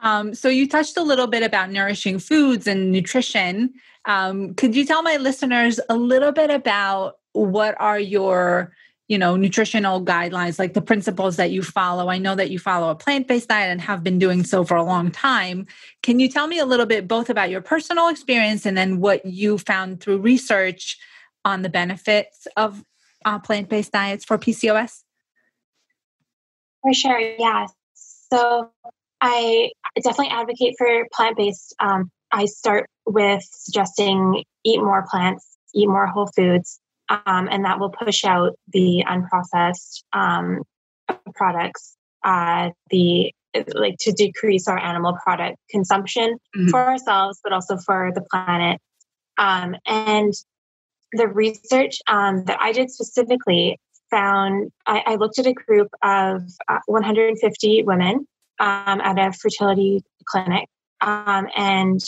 Um, 0.00 0.34
so 0.34 0.48
you 0.48 0.68
touched 0.68 0.96
a 0.96 1.02
little 1.02 1.26
bit 1.26 1.42
about 1.42 1.70
nourishing 1.70 2.18
foods 2.18 2.66
and 2.66 2.92
nutrition. 2.92 3.72
Um, 4.06 4.54
could 4.54 4.74
you 4.74 4.84
tell 4.84 5.02
my 5.02 5.16
listeners 5.16 5.80
a 5.88 5.96
little 5.96 6.32
bit 6.32 6.50
about 6.50 7.18
what 7.32 7.74
are 7.78 7.98
your 7.98 8.72
you 9.08 9.18
know 9.18 9.36
nutritional 9.36 10.04
guidelines 10.04 10.58
like 10.58 10.74
the 10.74 10.82
principles 10.82 11.36
that 11.36 11.52
you 11.52 11.62
follow 11.62 12.08
i 12.08 12.18
know 12.18 12.34
that 12.34 12.50
you 12.50 12.58
follow 12.58 12.88
a 12.90 12.94
plant-based 12.96 13.48
diet 13.48 13.70
and 13.70 13.80
have 13.80 14.02
been 14.02 14.18
doing 14.18 14.42
so 14.42 14.64
for 14.64 14.76
a 14.76 14.82
long 14.82 15.12
time 15.12 15.64
can 16.02 16.18
you 16.18 16.28
tell 16.28 16.48
me 16.48 16.58
a 16.58 16.64
little 16.64 16.86
bit 16.86 17.06
both 17.06 17.30
about 17.30 17.48
your 17.48 17.60
personal 17.60 18.08
experience 18.08 18.66
and 18.66 18.76
then 18.76 18.98
what 18.98 19.24
you 19.24 19.58
found 19.58 20.00
through 20.00 20.18
research 20.18 20.98
on 21.46 21.62
the 21.62 21.68
benefits 21.68 22.48
of 22.56 22.82
uh, 23.24 23.38
plant 23.38 23.68
based 23.68 23.92
diets 23.92 24.24
for 24.24 24.36
PCOS? 24.36 25.02
For 26.82 26.92
sure, 26.92 27.18
yeah. 27.20 27.66
So 27.94 28.70
I 29.20 29.70
definitely 29.96 30.28
advocate 30.28 30.74
for 30.76 31.06
plant 31.12 31.36
based. 31.36 31.74
Um, 31.78 32.10
I 32.36 32.44
start 32.44 32.90
with 33.06 33.42
suggesting 33.50 34.44
eat 34.62 34.82
more 34.82 35.06
plants, 35.10 35.56
eat 35.74 35.88
more 35.88 36.06
whole 36.06 36.26
foods, 36.36 36.78
um, 37.08 37.48
and 37.50 37.64
that 37.64 37.80
will 37.80 37.88
push 37.88 38.26
out 38.26 38.58
the 38.74 39.04
unprocessed 39.08 40.02
um, 40.12 40.60
products. 41.34 41.96
Uh, 42.22 42.70
the 42.90 43.32
like 43.74 43.96
to 44.00 44.12
decrease 44.12 44.68
our 44.68 44.78
animal 44.78 45.16
product 45.22 45.56
consumption 45.70 46.36
mm-hmm. 46.54 46.68
for 46.68 46.78
ourselves, 46.78 47.40
but 47.42 47.54
also 47.54 47.78
for 47.78 48.12
the 48.14 48.20
planet. 48.30 48.80
Um, 49.38 49.76
and 49.86 50.34
the 51.12 51.28
research 51.28 52.00
um, 52.06 52.44
that 52.44 52.58
I 52.60 52.72
did 52.72 52.90
specifically 52.90 53.78
found 54.10 54.70
I, 54.86 55.02
I 55.06 55.14
looked 55.14 55.38
at 55.38 55.46
a 55.46 55.54
group 55.54 55.88
of 56.02 56.42
uh, 56.68 56.80
150 56.84 57.82
women 57.84 58.26
um, 58.58 59.00
at 59.00 59.18
a 59.18 59.32
fertility 59.32 60.02
clinic, 60.26 60.68
um, 61.00 61.48
and 61.56 62.00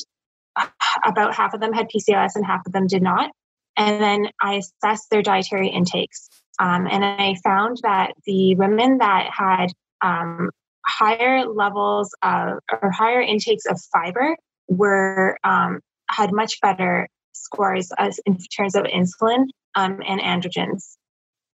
about 1.04 1.34
half 1.34 1.54
of 1.54 1.60
them 1.60 1.72
had 1.72 1.88
PCOS 1.88 2.32
and 2.34 2.44
half 2.44 2.66
of 2.66 2.72
them 2.72 2.86
did 2.86 3.02
not. 3.02 3.30
And 3.76 4.02
then 4.02 4.28
I 4.40 4.54
assessed 4.54 5.10
their 5.10 5.22
dietary 5.22 5.68
intakes. 5.68 6.28
Um, 6.58 6.88
and 6.90 7.04
I 7.04 7.36
found 7.44 7.78
that 7.82 8.14
the 8.26 8.56
women 8.56 8.98
that 8.98 9.30
had 9.32 9.68
um, 10.00 10.50
higher 10.84 11.46
levels 11.46 12.14
of 12.22 12.58
or 12.72 12.90
higher 12.90 13.20
intakes 13.20 13.64
of 13.66 13.80
fiber 13.92 14.36
were 14.68 15.38
um, 15.44 15.80
had 16.10 16.32
much 16.32 16.60
better 16.60 17.08
scores 17.32 17.92
as 17.96 18.18
in 18.26 18.38
terms 18.38 18.74
of 18.74 18.84
insulin 18.84 19.46
um, 19.74 20.02
and 20.06 20.20
androgens. 20.20 20.96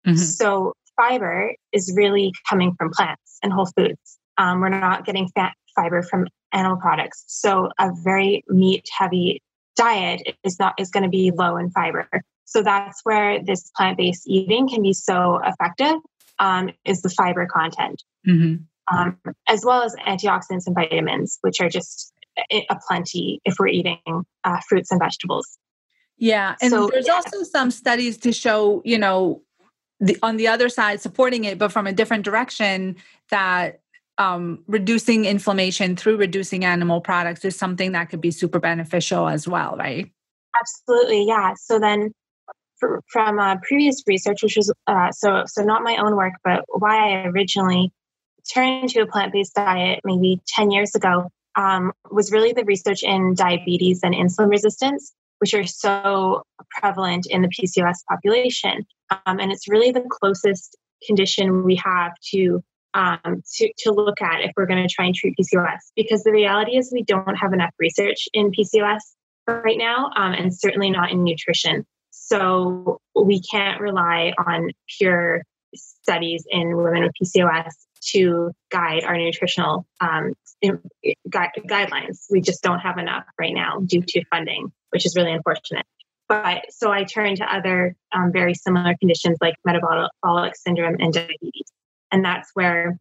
Mm-hmm. 0.07 0.17
So 0.17 0.75
fiber 0.97 1.55
is 1.73 1.93
really 1.97 2.33
coming 2.49 2.75
from 2.79 2.91
plants 2.91 3.39
and 3.43 3.53
whole 3.53 3.69
foods. 3.77 4.19
Um, 4.39 4.61
we're 4.61 4.69
not 4.71 5.05
getting 5.05 5.29
fat 5.35 5.55
fiber 5.77 6.03
from 6.03 6.27
animal 6.55 6.79
products. 6.79 7.25
So 7.27 7.71
a 7.79 7.91
very 8.03 8.45
meat 8.49 8.89
heavy 8.97 9.43
diet 9.77 10.23
is 10.45 10.59
not 10.59 10.75
is 10.79 10.91
going 10.91 11.03
to 11.03 11.09
be 11.09 11.31
low 11.31 11.57
in 11.57 11.71
fiber. 11.71 12.09
So 12.45 12.63
that's 12.63 13.01
where 13.05 13.43
this 13.43 13.71
plant 13.77 13.99
based 13.99 14.23
eating 14.27 14.69
can 14.69 14.83
be 14.83 14.93
so 14.93 15.41
effective. 15.45 15.97
Um, 16.41 16.71
is 16.85 17.01
the 17.01 17.11
fiber 17.11 17.47
content, 17.47 18.03
mm-hmm. 18.27 18.97
um, 18.97 19.17
as 19.49 19.65
well 19.65 19.83
as 19.83 19.95
antioxidants 20.05 20.67
and 20.67 20.75
vitamins, 20.75 21.39
which 21.43 21.61
are 21.61 21.69
just 21.69 22.13
a 22.51 22.77
plenty 22.89 23.41
if 23.45 23.55
we're 23.61 23.69
eating 23.69 23.99
uh, 24.43 24.61
fruits 24.69 24.91
and 24.91 25.01
vegetables. 25.01 25.59
Yeah. 26.19 26.57
And 26.61 26.71
so, 26.71 26.89
there's 26.93 27.07
yeah. 27.07 27.15
also 27.15 27.45
some 27.45 27.71
studies 27.71 28.19
to 28.19 28.33
show, 28.33 28.83
you 28.85 28.99
know, 28.99 29.43
the, 30.01 30.17
on 30.23 30.37
the 30.37 30.49
other 30.49 30.69
side 30.69 31.01
supporting 31.01 31.45
it, 31.45 31.59
but 31.59 31.71
from 31.71 31.87
a 31.87 31.93
different 31.93 32.25
direction 32.25 32.97
that 33.31 33.81
um, 34.19 34.63
reducing 34.67 35.25
inflammation 35.25 35.97
through 35.97 36.17
reducing 36.17 36.65
animal 36.65 37.01
products 37.01 37.45
is 37.45 37.57
something 37.57 37.93
that 37.93 38.11
could 38.11 38.21
be 38.21 38.31
super 38.31 38.61
beneficial 38.61 39.29
as 39.29 39.49
well, 39.49 39.77
right? 39.77 40.11
Absolutely. 40.59 41.27
Yeah. 41.27 41.55
So 41.57 41.79
then 41.79 42.13
for, 42.79 43.03
from 43.09 43.39
uh, 43.39 43.57
previous 43.67 44.03
research, 44.07 44.43
which 44.43 44.57
was 44.57 44.73
uh, 44.87 45.11
so, 45.11 45.45
so 45.47 45.63
not 45.63 45.83
my 45.83 45.97
own 45.97 46.17
work, 46.17 46.35
but 46.45 46.65
why 46.69 47.13
I 47.13 47.27
originally 47.27 47.93
turned 48.53 48.91
to 48.91 49.01
a 49.01 49.07
plant-based 49.07 49.55
diet 49.55 50.01
maybe 50.05 50.41
10 50.47 50.71
years 50.71 50.95
ago 50.95 51.31
um, 51.57 51.93
was 52.11 52.31
really 52.31 52.53
the 52.53 52.65
research 52.65 53.03
in 53.03 53.35
diabetes 53.35 54.01
and 54.03 54.15
insulin 54.15 54.51
resistance 54.51 55.13
which 55.45 55.53
are 55.53 55.67
so 55.67 56.43
prevalent 56.71 57.27
in 57.29 57.43
the 57.43 57.49
PCOS 57.49 57.99
population. 58.09 58.87
Um, 59.11 59.39
and 59.39 59.53
it's 59.53 59.69
really 59.69 59.91
the 59.91 60.05
closest 60.09 60.77
condition 61.07 61.65
we 61.65 61.77
have 61.85 62.13
to, 62.33 62.63
um, 62.95 63.43
to, 63.55 63.73
to 63.79 63.93
look 63.93 64.21
at 64.23 64.41
if 64.41 64.53
we're 64.57 64.67
going 64.67 64.87
to 64.87 64.93
try 64.93 65.07
and 65.07 65.15
treat 65.15 65.35
PCOS. 65.39 65.79
Because 65.97 66.23
the 66.23 66.33
reality 66.33 66.77
is 66.77 66.91
we 66.93 67.03
don't 67.03 67.37
have 67.37 67.53
enough 67.53 67.73
research 67.79 68.29
in 68.33 68.51
PCOS 68.51 69.01
right 69.47 69.79
now, 69.79 70.11
um, 70.17 70.33
and 70.33 70.57
certainly 70.57 70.91
not 70.91 71.11
in 71.11 71.25
nutrition. 71.25 71.85
So 72.11 73.01
we 73.15 73.43
can't 73.43 73.81
rely 73.81 74.33
on 74.39 74.71
pure 74.99 75.43
studies 75.75 76.45
in 76.49 76.77
women 76.77 77.03
with 77.03 77.13
PCOS 77.23 77.73
to 78.13 78.53
guide 78.71 79.05
our 79.05 79.17
nutritional 79.17 79.87
um, 80.01 80.35
guidelines. 81.29 82.27
We 82.31 82.41
just 82.41 82.63
don't 82.63 82.79
have 82.81 82.99
enough 82.99 83.25
right 83.39 83.53
now 83.53 83.81
due 83.81 84.03
to 84.03 84.25
funding 84.31 84.73
which 84.95 85.05
is 85.05 85.17
really 85.17 85.33
unfortunate. 85.33 85.85
But 86.29 86.63
so 86.71 86.91
I 86.91 87.05
turn 87.05 87.35
to 87.37 87.45
other 87.45 87.97
um, 88.13 88.33
very 88.33 88.55
similar 88.55 88.95
conditions 88.99 89.37
like 89.43 89.57
metabolic 89.65 90.57
syndrome 90.57 90.97
and 91.01 91.13
diabetes. 91.13 91.67
And 92.13 92.25
that's 92.25 92.51
where 92.55 92.99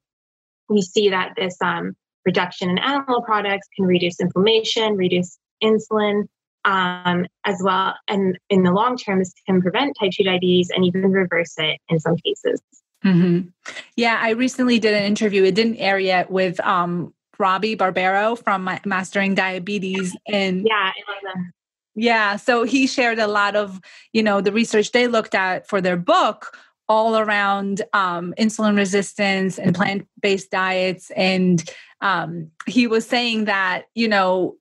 we 0.69 0.81
see 0.81 1.10
that 1.10 1.33
this 1.36 1.55
um, 1.62 1.95
reduction 2.25 2.69
in 2.69 2.79
animal 2.79 3.22
products 3.22 3.67
can 3.75 3.86
reduce 3.86 4.19
inflammation, 4.19 4.95
reduce 4.95 5.38
insulin, 5.63 6.27
um, 6.65 7.25
as 7.45 7.60
well. 7.62 7.95
And 8.07 8.39
in 8.50 8.63
the 8.63 8.72
long 8.72 8.98
term, 8.98 9.19
this 9.19 9.33
can 9.45 9.62
prevent 9.62 9.98
type 10.00 10.12
2 10.15 10.24
diabetes 10.24 10.69
and 10.74 10.86
even 10.86 11.12
reverse 11.12 11.53
it 11.57 11.79
in 11.89 12.00
some 12.00 12.15
cases. 12.17 12.62
Mm-hmm. 13.03 13.50
Yeah, 13.98 14.17
I 14.22 14.29
recently 14.29 14.79
did 14.79 14.93
an 14.93 15.03
interview. 15.03 15.43
It 15.43 15.55
didn't 15.55 15.75
air 15.75 16.00
yet 16.00 16.31
with 16.31 16.60
um, 16.62 17.13
Robby 17.38 17.75
Barbaro 17.75 18.36
from 18.36 18.69
Mastering 18.86 19.36
Diabetes, 19.36 20.15
and 20.25 20.65
yeah, 20.65 20.91
I 20.95 21.12
love 21.12 21.33
them. 21.36 21.51
Yeah. 21.95 22.38
So 22.38 22.63
he 22.63 22.88
shared 22.88 23.19
a 23.19 23.27
lot 23.27 23.55
of, 23.55 23.79
you 24.13 24.24
know, 24.24 24.41
the 24.41 24.51
research 24.51 24.91
they 24.91 25.07
looked 25.07 25.36
at 25.36 25.67
for 25.67 25.79
their 25.79 25.98
book 25.98 26.57
all 26.93 27.17
around 27.17 27.81
um, 27.93 28.35
insulin 28.38 28.77
resistance 28.77 29.57
and 29.57 29.73
plant 29.73 30.07
based 30.21 30.51
diets. 30.51 31.09
And 31.15 31.67
um, 32.01 32.51
he 32.67 32.85
was 32.85 33.07
saying 33.07 33.45
that, 33.45 33.85
you 33.95 34.07
know, 34.07 34.57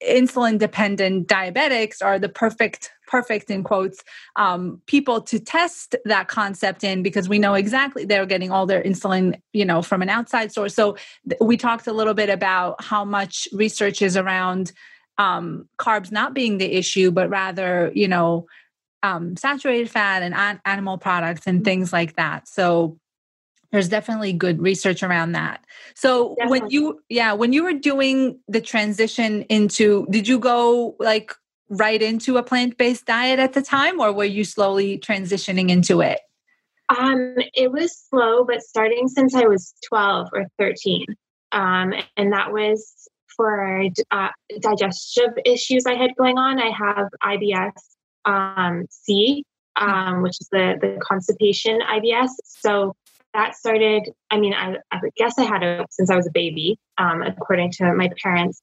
insulin 0.00 0.58
dependent 0.60 1.26
diabetics 1.26 1.96
are 2.04 2.20
the 2.20 2.28
perfect 2.28 2.92
perfect 3.08 3.50
in 3.50 3.64
quotes 3.64 4.04
um, 4.36 4.80
people 4.86 5.20
to 5.22 5.40
test 5.40 5.96
that 6.04 6.28
concept 6.28 6.84
in 6.84 7.02
because 7.02 7.28
we 7.28 7.38
know 7.38 7.54
exactly 7.54 8.04
they're 8.04 8.26
getting 8.26 8.50
all 8.50 8.66
their 8.66 8.82
insulin 8.82 9.40
you 9.54 9.64
know 9.64 9.80
from 9.80 10.02
an 10.02 10.10
outside 10.10 10.52
source 10.52 10.74
so 10.74 10.96
th- 11.26 11.40
we 11.40 11.56
talked 11.56 11.86
a 11.86 11.94
little 11.94 12.12
bit 12.12 12.28
about 12.28 12.84
how 12.84 13.06
much 13.06 13.48
research 13.52 14.02
is 14.02 14.18
around 14.18 14.70
um, 15.16 15.66
carbs 15.78 16.12
not 16.12 16.34
being 16.34 16.58
the 16.58 16.74
issue 16.74 17.10
but 17.10 17.30
rather 17.30 17.90
you 17.94 18.06
know 18.06 18.46
um, 19.06 19.36
saturated 19.36 19.88
fat 19.90 20.22
and 20.22 20.34
an- 20.34 20.60
animal 20.64 20.98
products 20.98 21.46
and 21.46 21.64
things 21.64 21.92
like 21.92 22.16
that. 22.16 22.48
So 22.48 22.98
there's 23.70 23.88
definitely 23.88 24.32
good 24.32 24.60
research 24.60 25.02
around 25.02 25.32
that. 25.32 25.64
So 25.94 26.34
definitely. 26.38 26.60
when 26.60 26.70
you 26.70 27.00
yeah 27.08 27.32
when 27.32 27.52
you 27.52 27.62
were 27.62 27.72
doing 27.72 28.38
the 28.48 28.60
transition 28.60 29.42
into 29.42 30.06
did 30.10 30.26
you 30.26 30.38
go 30.38 30.96
like 30.98 31.32
right 31.68 32.00
into 32.00 32.36
a 32.36 32.42
plant-based 32.42 33.06
diet 33.06 33.38
at 33.38 33.52
the 33.52 33.62
time 33.62 34.00
or 34.00 34.12
were 34.12 34.24
you 34.24 34.44
slowly 34.44 34.98
transitioning 34.98 35.68
into 35.68 36.00
it? 36.00 36.20
Um 36.88 37.36
it 37.54 37.72
was 37.72 37.96
slow 38.08 38.44
but 38.44 38.62
starting 38.62 39.08
since 39.08 39.34
i 39.34 39.44
was 39.46 39.74
12 39.88 40.28
or 40.32 40.44
13 40.60 41.04
um 41.50 41.92
and 42.16 42.32
that 42.32 42.52
was 42.52 43.08
for 43.36 43.82
uh, 44.12 44.28
digestive 44.60 45.32
issues 45.44 45.84
i 45.86 45.94
had 45.94 46.14
going 46.16 46.38
on. 46.38 46.60
I 46.60 46.70
have 46.70 47.08
ibs 47.24 47.95
um, 48.26 48.84
c 48.90 49.44
um, 49.76 50.22
which 50.22 50.36
is 50.40 50.48
the 50.52 50.76
the 50.80 50.98
constipation 51.00 51.80
ibs 51.96 52.30
so 52.44 52.94
that 53.36 53.54
started, 53.54 54.08
I 54.30 54.38
mean, 54.38 54.54
I, 54.54 54.76
I 54.90 55.00
guess 55.16 55.38
I 55.38 55.44
had 55.44 55.62
it 55.62 55.86
since 55.90 56.10
I 56.10 56.16
was 56.16 56.26
a 56.26 56.30
baby, 56.32 56.78
um, 56.98 57.22
according 57.22 57.70
to 57.72 57.92
my 57.94 58.10
parents. 58.22 58.62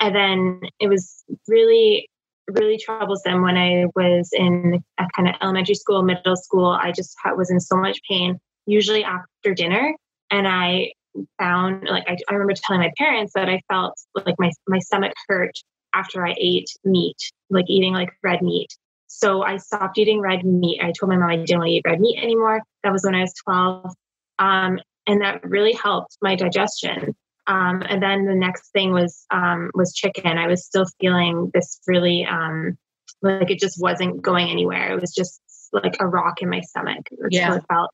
And 0.00 0.14
then 0.14 0.60
it 0.80 0.88
was 0.88 1.24
really, 1.48 2.08
really 2.48 2.78
troublesome 2.78 3.42
when 3.42 3.56
I 3.56 3.86
was 3.94 4.30
in 4.32 4.82
a 4.98 5.06
kind 5.14 5.28
of 5.28 5.34
elementary 5.42 5.74
school, 5.74 6.02
middle 6.02 6.36
school. 6.36 6.70
I 6.70 6.92
just 6.92 7.16
was 7.36 7.50
in 7.50 7.60
so 7.60 7.76
much 7.76 8.00
pain, 8.08 8.38
usually 8.66 9.04
after 9.04 9.54
dinner. 9.54 9.94
And 10.30 10.46
I 10.46 10.92
found, 11.38 11.88
like, 11.88 12.04
I, 12.08 12.16
I 12.28 12.32
remember 12.32 12.54
telling 12.54 12.80
my 12.80 12.92
parents 12.96 13.32
that 13.34 13.48
I 13.48 13.60
felt 13.68 13.94
like 14.24 14.36
my, 14.38 14.50
my 14.68 14.78
stomach 14.78 15.12
hurt 15.28 15.52
after 15.92 16.24
I 16.26 16.34
ate 16.38 16.70
meat, 16.84 17.18
like 17.50 17.66
eating 17.68 17.92
like 17.92 18.10
red 18.22 18.40
meat. 18.40 18.68
So 19.12 19.42
I 19.42 19.58
stopped 19.58 19.98
eating 19.98 20.20
red 20.20 20.42
meat. 20.42 20.80
I 20.82 20.90
told 20.98 21.10
my 21.10 21.16
mom 21.16 21.28
I 21.28 21.36
didn't 21.36 21.58
want 21.58 21.68
to 21.68 21.72
eat 21.72 21.82
red 21.84 22.00
meat 22.00 22.18
anymore. 22.18 22.62
That 22.82 22.92
was 22.92 23.04
when 23.04 23.14
I 23.14 23.20
was 23.20 23.34
12. 23.44 23.94
Um, 24.38 24.78
and 25.06 25.20
that 25.20 25.44
really 25.44 25.74
helped 25.74 26.16
my 26.22 26.34
digestion. 26.34 27.14
Um, 27.46 27.82
and 27.88 28.02
then 28.02 28.24
the 28.24 28.34
next 28.34 28.70
thing 28.72 28.92
was 28.92 29.26
um, 29.30 29.70
was 29.74 29.92
chicken. 29.92 30.38
I 30.38 30.46
was 30.46 30.64
still 30.64 30.86
feeling 30.98 31.50
this 31.52 31.78
really 31.86 32.24
um, 32.24 32.78
like 33.20 33.50
it 33.50 33.60
just 33.60 33.80
wasn't 33.80 34.22
going 34.22 34.48
anywhere. 34.48 34.92
It 34.92 35.00
was 35.00 35.12
just 35.12 35.40
like 35.72 35.96
a 36.00 36.06
rock 36.06 36.40
in 36.40 36.48
my 36.48 36.60
stomach. 36.60 37.06
which 37.10 37.34
yeah. 37.34 37.56
it 37.56 37.64
felt. 37.68 37.90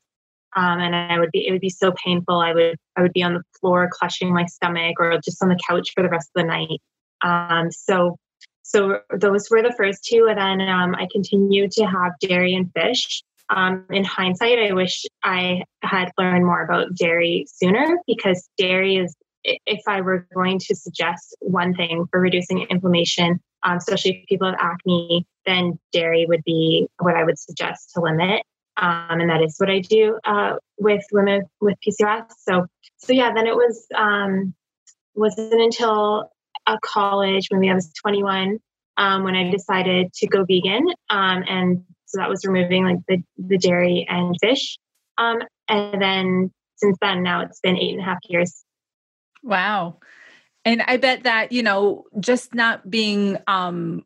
Um, 0.55 0.79
and 0.79 0.95
I 0.95 1.19
would 1.19 1.31
be 1.31 1.45
it 1.45 1.51
would 1.51 1.61
be 1.61 1.69
so 1.69 1.91
painful. 1.91 2.39
I 2.39 2.53
would 2.53 2.77
I 2.95 3.01
would 3.01 3.13
be 3.13 3.23
on 3.23 3.33
the 3.33 3.43
floor 3.59 3.89
clutching 3.91 4.33
my 4.33 4.45
stomach 4.45 4.95
or 4.99 5.19
just 5.23 5.43
on 5.43 5.49
the 5.49 5.59
couch 5.67 5.89
for 5.93 6.01
the 6.01 6.09
rest 6.09 6.29
of 6.35 6.43
the 6.43 6.47
night. 6.47 6.79
Um, 7.21 7.71
so 7.71 8.17
so 8.69 8.99
those 9.09 9.49
were 9.49 9.63
the 9.63 9.73
first 9.75 10.03
two, 10.03 10.27
and 10.29 10.37
then 10.37 10.67
um, 10.69 10.93
I 10.93 11.07
continued 11.11 11.71
to 11.71 11.85
have 11.85 12.11
dairy 12.21 12.53
and 12.53 12.71
fish. 12.71 13.23
Um, 13.49 13.83
in 13.89 14.03
hindsight, 14.03 14.59
I 14.59 14.73
wish 14.73 15.05
I 15.23 15.63
had 15.81 16.11
learned 16.19 16.45
more 16.45 16.63
about 16.63 16.93
dairy 16.93 17.47
sooner 17.51 17.97
because 18.05 18.47
dairy 18.59 18.97
is, 18.97 19.15
if 19.43 19.81
I 19.87 20.01
were 20.01 20.27
going 20.35 20.59
to 20.59 20.75
suggest 20.75 21.35
one 21.39 21.73
thing 21.73 22.05
for 22.11 22.21
reducing 22.21 22.61
inflammation, 22.69 23.39
um, 23.63 23.77
especially 23.77 24.19
if 24.19 24.27
people 24.27 24.51
have 24.51 24.59
acne, 24.59 25.25
then 25.47 25.79
dairy 25.91 26.27
would 26.27 26.43
be 26.43 26.85
what 26.99 27.15
I 27.15 27.23
would 27.23 27.39
suggest 27.39 27.93
to 27.95 28.01
limit. 28.01 28.43
Um, 28.77 29.19
and 29.19 29.31
that 29.31 29.41
is 29.41 29.55
what 29.57 29.71
I 29.71 29.79
do 29.79 30.19
uh, 30.25 30.57
with 30.77 31.03
women 31.11 31.41
with 31.59 31.75
PCOS. 31.85 32.25
So, 32.37 32.67
so 32.97 33.13
yeah, 33.13 33.33
then 33.33 33.47
it 33.47 33.55
was 33.55 33.87
um, 33.95 34.53
wasn't 35.15 35.59
until 35.59 36.29
a 36.69 36.79
college, 36.81 37.47
maybe 37.51 37.69
I 37.69 37.73
was 37.73 37.91
21, 37.93 38.59
um, 38.99 39.23
when 39.23 39.35
I 39.35 39.49
decided 39.49 40.13
to 40.13 40.27
go 40.27 40.43
vegan. 40.43 40.85
Um, 41.09 41.43
and 41.47 41.83
so 42.05 42.19
that 42.19 42.29
was 42.29 42.45
removing 42.45 42.83
like 42.83 42.99
the, 43.07 43.23
the 43.37 43.57
dairy 43.57 44.05
and 44.07 44.35
fish. 44.41 44.77
Um, 45.17 45.39
and 45.67 46.01
then 46.01 46.51
since 46.75 46.97
then, 47.01 47.23
now 47.23 47.41
it's 47.41 47.61
been 47.61 47.77
eight 47.77 47.93
and 47.93 48.01
a 48.01 48.03
half 48.03 48.19
years. 48.27 48.63
Wow. 49.41 49.99
And 50.65 50.81
I 50.81 50.97
bet 50.97 51.23
that, 51.23 51.53
you 51.53 51.63
know, 51.63 52.05
just 52.19 52.53
not 52.53 52.89
being 52.89 53.37
um, 53.47 54.03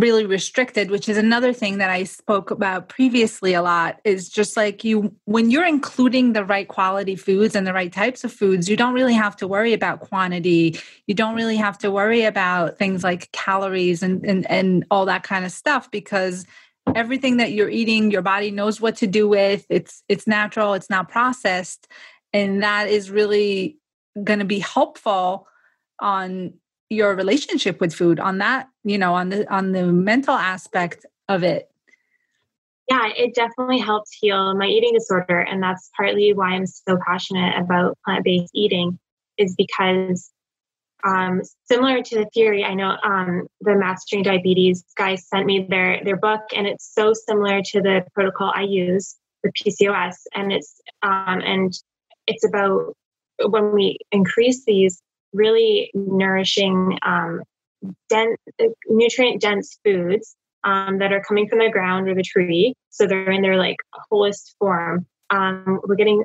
really 0.00 0.26
restricted, 0.26 0.90
which 0.90 1.08
is 1.08 1.16
another 1.16 1.52
thing 1.52 1.78
that 1.78 1.90
I 1.90 2.04
spoke 2.04 2.50
about 2.50 2.88
previously 2.88 3.54
a 3.54 3.62
lot, 3.62 4.00
is 4.04 4.28
just 4.28 4.56
like 4.56 4.84
you, 4.84 5.14
when 5.24 5.50
you're 5.50 5.66
including 5.66 6.32
the 6.32 6.44
right 6.44 6.68
quality 6.68 7.16
foods 7.16 7.54
and 7.54 7.66
the 7.66 7.72
right 7.72 7.92
types 7.92 8.22
of 8.22 8.32
foods, 8.32 8.68
you 8.68 8.76
don't 8.76 8.94
really 8.94 9.14
have 9.14 9.36
to 9.36 9.48
worry 9.48 9.72
about 9.72 10.00
quantity. 10.00 10.78
You 11.06 11.14
don't 11.14 11.34
really 11.34 11.56
have 11.56 11.78
to 11.78 11.90
worry 11.90 12.24
about 12.24 12.78
things 12.78 13.02
like 13.02 13.32
calories 13.32 14.02
and, 14.02 14.24
and, 14.24 14.48
and 14.50 14.84
all 14.90 15.06
that 15.06 15.22
kind 15.22 15.44
of 15.44 15.52
stuff 15.52 15.90
because 15.90 16.46
everything 16.94 17.38
that 17.38 17.52
you're 17.52 17.70
eating 17.70 18.10
your 18.10 18.22
body 18.22 18.50
knows 18.50 18.80
what 18.80 18.94
to 18.94 19.08
do 19.08 19.26
with 19.28 19.66
it's 19.68 20.04
it's 20.08 20.28
natural 20.28 20.74
it's 20.74 20.88
not 20.88 21.08
processed 21.08 21.88
and 22.32 22.62
that 22.62 22.88
is 22.88 23.10
really 23.10 23.76
going 24.22 24.38
to 24.38 24.44
be 24.44 24.60
helpful 24.60 25.48
on 25.98 26.52
your 26.90 27.14
relationship 27.14 27.80
with 27.80 27.92
food 27.92 28.20
on 28.20 28.38
that 28.38 28.68
you 28.84 28.98
know 28.98 29.14
on 29.14 29.28
the 29.28 29.52
on 29.52 29.72
the 29.72 29.84
mental 29.86 30.34
aspect 30.34 31.06
of 31.28 31.42
it? 31.42 31.70
Yeah 32.88 33.08
it 33.16 33.34
definitely 33.34 33.78
helped 33.78 34.08
heal 34.20 34.54
my 34.54 34.66
eating 34.66 34.92
disorder 34.94 35.40
and 35.40 35.62
that's 35.62 35.90
partly 35.96 36.32
why 36.32 36.50
i'm 36.50 36.66
so 36.66 36.96
passionate 37.04 37.58
about 37.58 37.98
plant-based 38.04 38.50
eating 38.54 38.98
is 39.38 39.54
because 39.56 40.30
um, 41.04 41.42
similar 41.70 42.02
to 42.02 42.16
the 42.16 42.26
theory, 42.34 42.64
I 42.64 42.74
know 42.74 42.96
um, 43.04 43.46
the 43.60 43.76
Mastering 43.76 44.22
Diabetes 44.22 44.84
guys 44.96 45.26
sent 45.26 45.46
me 45.46 45.66
their 45.68 46.02
their 46.04 46.16
book, 46.16 46.40
and 46.54 46.66
it's 46.66 46.92
so 46.92 47.12
similar 47.12 47.62
to 47.62 47.80
the 47.80 48.04
protocol 48.14 48.52
I 48.54 48.62
use 48.62 49.16
with 49.44 49.52
PCOS, 49.54 50.14
and 50.34 50.52
it's 50.52 50.80
um, 51.02 51.40
and 51.44 51.72
it's 52.26 52.44
about 52.44 52.96
when 53.44 53.72
we 53.72 53.98
increase 54.10 54.64
these 54.64 55.00
really 55.32 55.90
nourishing, 55.94 56.98
um, 57.04 57.42
dense, 58.08 58.38
nutrient 58.88 59.40
dense 59.40 59.78
foods 59.84 60.36
um, 60.64 60.98
that 60.98 61.12
are 61.12 61.22
coming 61.22 61.48
from 61.48 61.60
the 61.60 61.70
ground 61.70 62.08
or 62.08 62.14
the 62.14 62.22
tree, 62.22 62.74
so 62.90 63.06
they're 63.06 63.30
in 63.30 63.42
their 63.42 63.56
like 63.56 63.76
wholest 64.10 64.54
form. 64.58 65.06
Um, 65.30 65.80
we're 65.84 65.96
getting 65.96 66.24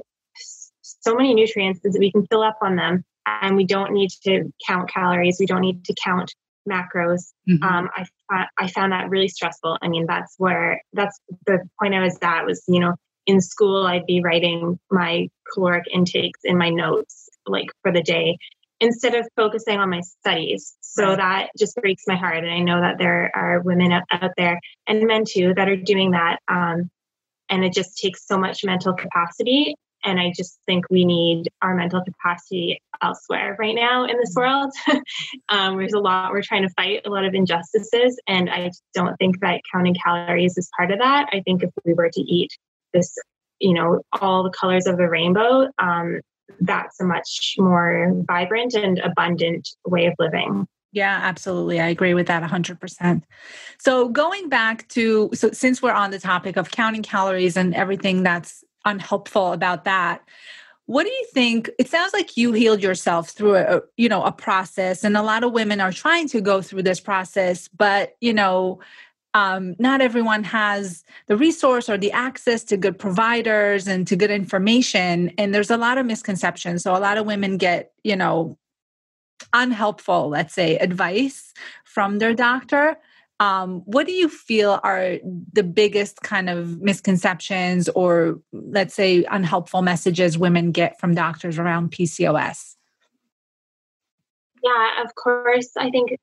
so 0.82 1.16
many 1.16 1.34
nutrients 1.34 1.82
that 1.82 1.96
we 1.98 2.12
can 2.12 2.26
fill 2.28 2.44
up 2.44 2.58
on 2.62 2.76
them 2.76 3.04
and 3.26 3.56
we 3.56 3.66
don't 3.66 3.94
need 3.94 4.10
to 4.24 4.52
count 4.68 4.90
calories. 4.90 5.38
We 5.40 5.46
don't 5.46 5.62
need 5.62 5.86
to 5.86 5.96
count 6.04 6.34
macros. 6.68 7.32
Mm-hmm. 7.50 7.64
Um, 7.64 7.90
I 8.30 8.46
I 8.58 8.68
found 8.68 8.92
that 8.92 9.10
really 9.10 9.28
stressful. 9.28 9.78
I 9.82 9.88
mean, 9.88 10.06
that's 10.08 10.36
where 10.38 10.82
that's 10.94 11.20
the 11.46 11.60
point 11.80 11.94
I 11.94 12.02
was 12.02 12.18
at 12.22 12.46
was 12.46 12.64
you 12.68 12.80
know 12.80 12.96
in 13.26 13.42
school 13.42 13.86
I'd 13.86 14.06
be 14.06 14.22
writing 14.22 14.80
my 14.90 15.30
caloric 15.54 15.86
intakes 15.94 16.40
in 16.44 16.58
my 16.58 16.70
notes 16.70 17.30
like 17.46 17.68
for 17.82 17.92
the 17.92 18.04
day 18.04 18.38
instead 18.82 19.16
of 19.16 19.26
focusing 19.38 19.80
on 19.80 19.90
my 19.90 20.02
studies. 20.02 20.76
So 20.82 21.16
that 21.16 21.52
just 21.58 21.76
breaks 21.78 22.04
my 22.08 22.18
heart. 22.18 22.40
And 22.40 22.52
I 22.52 22.60
know 22.60 22.82
that 22.82 22.98
there 22.98 23.32
are 23.34 23.62
women 23.62 23.94
out 23.94 24.32
there 24.36 24.60
and 24.88 25.08
men 25.08 25.24
too 25.26 25.54
that 25.56 25.70
are 25.70 25.78
doing 25.78 26.12
that. 26.12 26.40
Um, 26.50 26.90
and 27.50 27.64
it 27.64 27.74
just 27.74 27.98
takes 27.98 28.28
so 28.28 28.38
much 28.38 28.66
mental 28.66 28.94
capacity 28.94 29.76
and 30.04 30.20
I 30.20 30.32
just 30.36 30.60
think 30.66 30.86
we 30.90 31.06
need 31.06 31.50
our 31.62 31.76
mental 31.76 32.04
capacity 32.04 32.82
elsewhere 33.02 33.56
right 33.60 33.76
now 33.76 34.06
in 34.06 34.18
this 34.18 34.34
world. 34.36 34.72
um, 35.50 35.78
there's 35.78 35.94
a 35.94 36.00
lot, 36.00 36.32
we're 36.32 36.42
trying 36.42 36.64
to 36.64 36.74
fight 36.76 37.02
a 37.06 37.10
lot 37.10 37.26
of 37.26 37.34
injustices. 37.34 38.20
And 38.28 38.50
I 38.50 38.72
don't 38.94 39.16
think 39.18 39.40
that 39.42 39.62
counting 39.72 39.96
calories 39.96 40.58
is 40.58 40.70
part 40.76 40.92
of 40.92 41.00
that. 41.00 41.30
I 41.32 41.42
think 41.42 41.64
if 41.64 41.70
we 41.86 41.94
were 41.94 42.10
to 42.10 42.22
eat 42.22 42.52
this, 42.94 43.16
you 43.60 43.74
know, 43.74 44.02
all 44.20 44.44
the 44.44 44.50
colors 44.50 44.88
of 44.88 44.98
the 44.98 45.08
rainbow, 45.08 45.68
um, 45.78 46.22
that's 46.60 47.00
a 47.00 47.06
much 47.06 47.56
more 47.58 48.12
vibrant 48.28 48.74
and 48.74 49.00
abundant 49.00 49.70
way 49.86 50.06
of 50.06 50.14
living. 50.20 50.68
Yeah, 50.94 51.20
absolutely. 51.24 51.80
I 51.80 51.88
agree 51.88 52.14
with 52.14 52.28
that 52.28 52.44
100%. 52.44 53.24
So, 53.80 54.10
going 54.10 54.50
back 54.50 54.88
to, 54.90 55.30
so 55.34 55.52
since 55.52 55.82
we're 55.82 55.94
on 55.94 56.12
the 56.12 56.20
topic 56.20 56.58
of 56.58 56.72
counting 56.72 57.02
calories 57.02 57.56
and 57.56 57.74
everything 57.74 58.24
that's 58.24 58.64
unhelpful 58.84 59.54
about 59.54 59.86
that 59.86 60.22
what 60.92 61.04
do 61.04 61.10
you 61.10 61.26
think 61.34 61.70
it 61.80 61.88
sounds 61.88 62.12
like 62.12 62.36
you 62.36 62.52
healed 62.52 62.84
yourself 62.84 63.30
through 63.30 63.56
a 63.56 63.82
you 63.96 64.10
know 64.10 64.24
a 64.24 64.32
process 64.32 65.06
and 65.06 65.16
a 65.16 65.22
lot 65.22 65.44
of 65.44 65.54
women 65.54 65.80
are 65.80 65.94
trying 65.94 66.28
to 66.28 66.42
go 66.42 66.62
through 66.62 66.84
this 66.84 67.00
process 67.00 67.70
but 67.70 68.18
you 68.20 68.34
know 68.34 68.78
um, 69.34 69.76
not 69.80 70.02
everyone 70.02 70.44
has 70.44 71.04
the 71.28 71.38
resource 71.38 71.90
or 71.90 71.98
the 71.98 72.12
access 72.12 72.64
to 72.66 72.78
good 72.78 73.00
providers 73.00 73.88
and 73.88 74.08
to 74.08 74.16
good 74.16 74.32
information 74.32 75.32
and 75.38 75.54
there's 75.54 75.72
a 75.72 75.78
lot 75.78 75.98
of 75.98 76.06
misconceptions 76.06 76.84
so 76.84 76.96
a 76.96 77.00
lot 77.00 77.18
of 77.18 77.26
women 77.26 77.58
get 77.58 77.92
you 78.04 78.16
know 78.16 78.58
unhelpful 79.54 80.30
let's 80.30 80.54
say 80.54 80.78
advice 80.78 81.54
from 81.92 82.20
their 82.20 82.34
doctor. 82.34 82.98
Um, 83.40 83.82
what 83.86 84.06
do 84.06 84.14
you 84.14 84.30
feel 84.30 84.80
are 84.84 85.18
the 85.52 85.64
biggest 85.64 86.22
kind 86.22 86.50
of 86.50 86.80
misconceptions 86.80 87.90
or, 87.90 88.40
let's 88.54 88.94
say, 88.94 89.26
unhelpful 89.30 89.82
messages 89.82 90.38
women 90.38 90.72
get 90.72 91.00
from 91.00 91.16
doctors 91.16 91.58
around 91.58 91.92
PCOS? 91.92 92.76
Yeah, 94.64 95.04
of 95.04 95.16
course. 95.16 95.72
I 95.76 95.90
think 95.90 96.18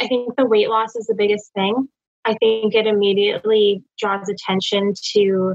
I 0.00 0.06
think 0.06 0.36
the 0.36 0.46
weight 0.46 0.68
loss 0.68 0.94
is 0.94 1.06
the 1.06 1.14
biggest 1.14 1.52
thing. 1.52 1.88
I 2.24 2.34
think 2.34 2.74
it 2.74 2.86
immediately 2.86 3.82
draws 3.98 4.28
attention 4.28 4.94
to 5.14 5.54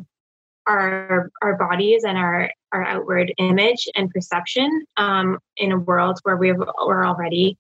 our 0.68 1.30
our 1.42 1.58
bodies 1.58 2.04
and 2.04 2.18
our 2.18 2.52
our 2.74 2.84
outward 2.84 3.34
image 3.38 3.88
and 3.96 4.10
perception 4.10 4.84
um, 4.98 5.40
in 5.56 5.72
a 5.72 5.80
world 5.80 6.20
where 6.24 6.36
we 6.36 6.52
we're 6.52 7.06
already 7.06 7.58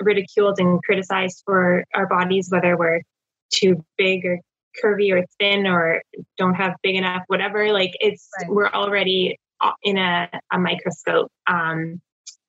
ridiculed 0.00 0.58
and 0.58 0.82
criticized 0.82 1.42
for 1.44 1.84
our 1.94 2.06
bodies, 2.06 2.48
whether 2.50 2.76
we're 2.76 3.02
too 3.52 3.84
big 3.98 4.24
or 4.24 4.40
curvy 4.82 5.12
or 5.12 5.24
thin 5.38 5.66
or 5.66 6.02
don't 6.38 6.54
have 6.54 6.74
big 6.82 6.96
enough, 6.96 7.22
whatever. 7.26 7.72
Like 7.72 7.92
it's 8.00 8.28
right. 8.40 8.50
we're 8.50 8.70
already 8.70 9.38
in 9.82 9.98
a, 9.98 10.28
a 10.50 10.58
microscope 10.58 11.30
um, 11.46 12.00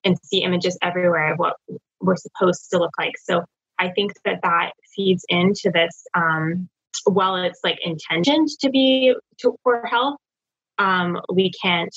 and 0.04 0.18
see 0.24 0.44
images 0.44 0.78
everywhere 0.82 1.34
of 1.34 1.40
what 1.40 1.58
we're 2.02 2.16
supposed 2.16 2.70
to 2.72 2.80
look 2.80 2.92
like. 2.98 3.14
So 3.22 3.44
I 3.80 3.90
think 3.90 4.14
that 4.26 4.40
that 4.44 4.72
feeds 4.96 5.26
into 5.30 5.72
this. 5.74 6.06
Um, 6.14 6.70
while 7.06 7.36
it's 7.36 7.60
like 7.64 7.80
intentioned 7.84 8.50
to 8.62 8.70
be 8.70 9.16
to, 9.40 9.56
for 9.64 9.86
health, 9.86 10.18
um, 10.78 11.20
we 11.32 11.52
can't. 11.62 11.96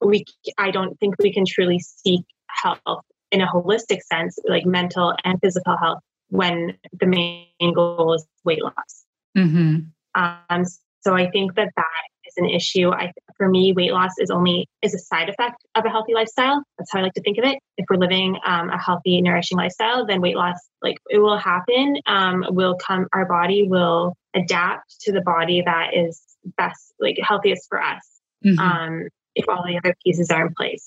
We 0.00 0.24
I 0.58 0.70
don't 0.70 0.98
think 0.98 1.14
we 1.18 1.32
can 1.32 1.44
truly 1.46 1.78
seek 1.78 2.22
health 2.48 3.04
in 3.30 3.40
a 3.40 3.46
holistic 3.46 4.00
sense, 4.02 4.38
like 4.48 4.66
mental 4.66 5.14
and 5.24 5.38
physical 5.40 5.76
health, 5.76 6.00
when 6.28 6.76
the 7.00 7.06
main 7.06 7.74
goal 7.74 8.14
is 8.14 8.26
weight 8.44 8.62
loss. 8.62 9.04
Mm-hmm. 9.36 9.80
Um, 10.14 10.64
so 11.00 11.14
I 11.14 11.30
think 11.30 11.54
that 11.54 11.70
that 11.76 12.04
is 12.36 12.42
an 12.42 12.50
issue. 12.50 12.90
I, 12.90 13.12
for 13.36 13.48
me, 13.48 13.72
weight 13.72 13.92
loss 13.92 14.12
is 14.18 14.30
only 14.30 14.68
is 14.82 14.94
a 14.94 14.98
side 14.98 15.28
effect 15.28 15.64
of 15.74 15.84
a 15.84 15.90
healthy 15.90 16.14
lifestyle. 16.14 16.62
That's 16.78 16.92
how 16.92 17.00
I 17.00 17.02
like 17.02 17.14
to 17.14 17.22
think 17.22 17.38
of 17.38 17.44
it. 17.44 17.58
If 17.76 17.86
we're 17.88 17.96
living 17.96 18.36
um, 18.44 18.70
a 18.70 18.78
healthy, 18.78 19.20
nourishing 19.20 19.58
lifestyle, 19.58 20.06
then 20.06 20.20
weight 20.20 20.36
loss, 20.36 20.58
like 20.82 20.96
it 21.10 21.18
will 21.18 21.38
happen. 21.38 21.96
Um, 22.06 22.44
will 22.50 22.76
come. 22.76 23.06
Our 23.12 23.26
body 23.26 23.66
will 23.66 24.16
adapt 24.34 25.00
to 25.02 25.12
the 25.12 25.20
body 25.20 25.62
that 25.64 25.94
is 25.94 26.22
best, 26.56 26.92
like 27.00 27.18
healthiest 27.22 27.68
for 27.68 27.80
us. 27.80 28.02
Mm-hmm. 28.44 28.58
Um, 28.58 29.08
if 29.34 29.48
all 29.48 29.64
the 29.66 29.76
other 29.78 29.94
pieces 30.04 30.30
are 30.30 30.46
in 30.46 30.54
place. 30.54 30.86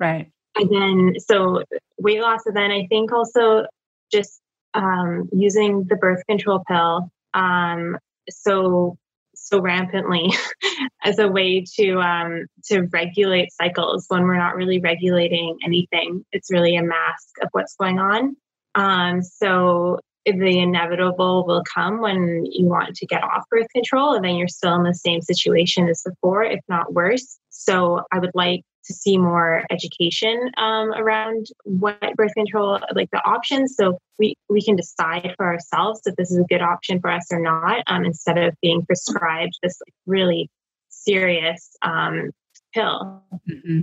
Right. 0.00 0.30
And 0.56 0.70
then, 0.70 1.20
so 1.20 1.64
weight 1.98 2.20
loss, 2.20 2.46
and 2.46 2.56
then 2.56 2.70
I 2.70 2.86
think 2.86 3.12
also 3.12 3.66
just 4.12 4.40
um, 4.74 5.28
using 5.32 5.84
the 5.84 5.96
birth 5.96 6.22
control 6.28 6.62
pill. 6.66 7.10
Um, 7.34 7.98
so 8.30 8.96
so 9.36 9.60
rampantly 9.60 10.32
as 11.04 11.18
a 11.18 11.28
way 11.28 11.64
to 11.76 11.98
um, 11.98 12.46
to 12.66 12.82
regulate 12.92 13.52
cycles 13.52 14.06
when 14.08 14.22
we're 14.22 14.38
not 14.38 14.56
really 14.56 14.80
regulating 14.80 15.58
anything. 15.64 16.24
It's 16.32 16.50
really 16.50 16.76
a 16.76 16.82
mask 16.82 17.28
of 17.42 17.48
what's 17.52 17.74
going 17.76 17.98
on. 17.98 18.36
Um, 18.74 19.22
so 19.22 20.00
the 20.24 20.58
inevitable 20.58 21.44
will 21.46 21.62
come 21.62 22.00
when 22.00 22.46
you 22.46 22.66
want 22.66 22.96
to 22.96 23.06
get 23.06 23.22
off 23.22 23.44
birth 23.50 23.68
control, 23.74 24.14
and 24.14 24.24
then 24.24 24.36
you're 24.36 24.48
still 24.48 24.74
in 24.74 24.82
the 24.82 24.94
same 24.94 25.20
situation 25.20 25.88
as 25.88 26.02
before, 26.02 26.42
if 26.42 26.60
not 26.68 26.92
worse. 26.92 27.38
So 27.50 28.02
I 28.10 28.18
would 28.18 28.32
like 28.34 28.62
to 28.86 28.92
see 28.92 29.16
more 29.16 29.64
education 29.70 30.50
um, 30.56 30.92
around 30.92 31.46
what 31.64 31.98
birth 32.16 32.34
control, 32.34 32.78
like 32.94 33.10
the 33.10 33.22
options, 33.24 33.74
so 33.76 33.98
we 34.18 34.36
we 34.48 34.62
can 34.62 34.76
decide 34.76 35.34
for 35.36 35.46
ourselves 35.46 36.00
if 36.04 36.14
this 36.16 36.30
is 36.30 36.38
a 36.38 36.44
good 36.44 36.62
option 36.62 37.00
for 37.00 37.10
us 37.10 37.26
or 37.30 37.40
not, 37.40 37.82
um, 37.86 38.04
instead 38.04 38.38
of 38.38 38.54
being 38.60 38.84
prescribed 38.84 39.58
this 39.62 39.80
like, 39.86 39.94
really 40.06 40.50
serious 40.88 41.76
um, 41.82 42.30
pill. 42.74 43.22
Mm-hmm. 43.50 43.80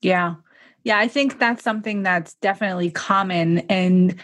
Yeah, 0.00 0.36
yeah, 0.84 0.98
I 0.98 1.08
think 1.08 1.38
that's 1.38 1.62
something 1.62 2.02
that's 2.02 2.34
definitely 2.34 2.90
common 2.90 3.58
and. 3.70 4.16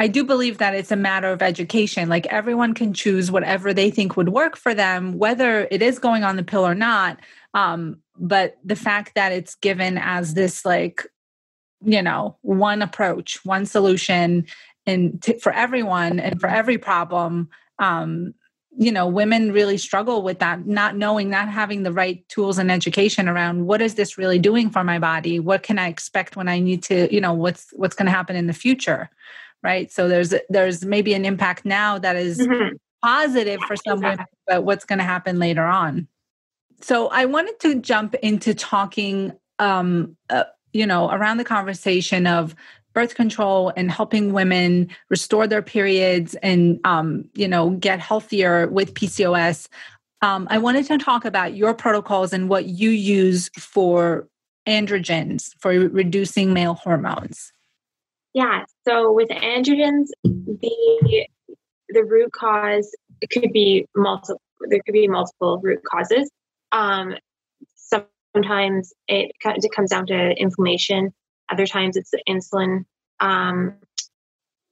I 0.00 0.06
do 0.06 0.22
believe 0.22 0.58
that 0.58 0.76
it's 0.76 0.92
a 0.92 0.96
matter 0.96 1.32
of 1.32 1.42
education. 1.42 2.08
Like 2.08 2.26
everyone 2.26 2.72
can 2.72 2.94
choose 2.94 3.32
whatever 3.32 3.74
they 3.74 3.90
think 3.90 4.16
would 4.16 4.28
work 4.28 4.56
for 4.56 4.72
them, 4.72 5.18
whether 5.18 5.66
it 5.72 5.82
is 5.82 5.98
going 5.98 6.22
on 6.22 6.36
the 6.36 6.44
pill 6.44 6.64
or 6.64 6.76
not. 6.76 7.18
Um, 7.52 8.00
but 8.18 8.56
the 8.64 8.76
fact 8.76 9.14
that 9.14 9.32
it's 9.32 9.54
given 9.56 9.98
as 9.98 10.34
this 10.34 10.64
like 10.64 11.06
you 11.80 12.02
know 12.02 12.36
one 12.42 12.82
approach 12.82 13.44
one 13.44 13.64
solution 13.64 14.46
and 14.86 15.22
t- 15.22 15.38
for 15.38 15.52
everyone 15.52 16.18
and 16.18 16.40
for 16.40 16.48
every 16.48 16.78
problem 16.78 17.48
um 17.78 18.34
you 18.76 18.92
know 18.92 19.06
women 19.06 19.52
really 19.52 19.76
struggle 19.76 20.22
with 20.22 20.38
that 20.38 20.66
not 20.66 20.96
knowing 20.96 21.28
not 21.28 21.48
having 21.48 21.82
the 21.82 21.92
right 21.92 22.26
tools 22.28 22.58
and 22.58 22.70
education 22.70 23.28
around 23.28 23.66
what 23.66 23.82
is 23.82 23.96
this 23.96 24.16
really 24.16 24.38
doing 24.38 24.70
for 24.70 24.84
my 24.84 24.98
body? 24.98 25.40
What 25.40 25.62
can 25.62 25.78
i 25.78 25.88
expect 25.88 26.36
when 26.36 26.48
i 26.48 26.58
need 26.60 26.82
to 26.84 27.12
you 27.12 27.20
know 27.20 27.32
what's 27.32 27.68
what's 27.72 27.96
going 27.96 28.06
to 28.06 28.12
happen 28.12 28.36
in 28.36 28.46
the 28.46 28.52
future? 28.52 29.10
Right? 29.62 29.90
So 29.90 30.08
there's 30.08 30.32
there's 30.48 30.84
maybe 30.84 31.14
an 31.14 31.24
impact 31.24 31.64
now 31.64 31.98
that 31.98 32.14
is 32.14 32.38
mm-hmm. 32.38 32.76
positive 33.02 33.60
for 33.66 33.74
someone 33.76 34.24
but 34.46 34.62
what's 34.64 34.84
going 34.84 35.00
to 35.00 35.04
happen 35.04 35.38
later 35.38 35.64
on 35.64 36.06
so 36.80 37.08
I 37.08 37.24
wanted 37.24 37.58
to 37.60 37.76
jump 37.76 38.14
into 38.16 38.54
talking, 38.54 39.32
um, 39.58 40.16
uh, 40.30 40.44
you 40.72 40.86
know, 40.86 41.10
around 41.10 41.38
the 41.38 41.44
conversation 41.44 42.26
of 42.26 42.54
birth 42.92 43.14
control 43.14 43.72
and 43.76 43.90
helping 43.90 44.32
women 44.32 44.88
restore 45.08 45.46
their 45.46 45.62
periods 45.62 46.34
and, 46.36 46.80
um, 46.84 47.24
you 47.34 47.48
know, 47.48 47.70
get 47.70 48.00
healthier 48.00 48.68
with 48.68 48.94
PCOS. 48.94 49.68
Um, 50.22 50.48
I 50.50 50.58
wanted 50.58 50.86
to 50.86 50.98
talk 50.98 51.24
about 51.24 51.54
your 51.54 51.74
protocols 51.74 52.32
and 52.32 52.48
what 52.48 52.66
you 52.66 52.90
use 52.90 53.50
for 53.58 54.28
androgens 54.66 55.52
for 55.58 55.70
reducing 55.70 56.52
male 56.52 56.74
hormones. 56.74 57.52
Yeah. 58.34 58.64
So 58.86 59.12
with 59.12 59.28
androgens, 59.30 60.08
the 60.24 61.26
the 61.88 62.04
root 62.04 62.32
cause 62.32 62.94
it 63.20 63.30
could 63.30 63.52
be 63.52 63.86
multiple. 63.96 64.40
There 64.68 64.80
could 64.84 64.92
be 64.92 65.08
multiple 65.08 65.60
root 65.62 65.80
causes. 65.84 66.30
Um, 66.72 67.14
sometimes 67.76 68.92
it, 69.06 69.32
it 69.44 69.72
comes 69.74 69.90
down 69.90 70.06
to 70.06 70.40
inflammation. 70.40 71.12
Other 71.50 71.66
times 71.66 71.96
it's 71.96 72.10
the 72.10 72.22
insulin, 72.28 72.84
um, 73.20 73.74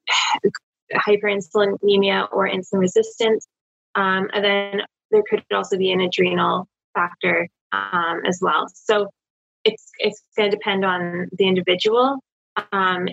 hyperinsulinemia 0.95 2.29
or 2.33 2.49
insulin 2.49 2.81
resistance. 2.81 3.47
Um, 3.95 4.29
and 4.33 4.45
then 4.45 4.83
there 5.11 5.23
could 5.29 5.45
also 5.53 5.79
be 5.79 5.93
an 5.93 6.01
adrenal 6.01 6.69
factor 6.95 7.49
um, 7.73 8.23
as 8.27 8.39
well. 8.43 8.67
So 8.75 9.11
it's 9.65 9.91
it's 9.99 10.23
going 10.37 10.51
to 10.51 10.57
depend 10.57 10.85
on 10.85 11.29
the 11.33 11.49
individual. 11.49 12.19
Um, 12.73 13.09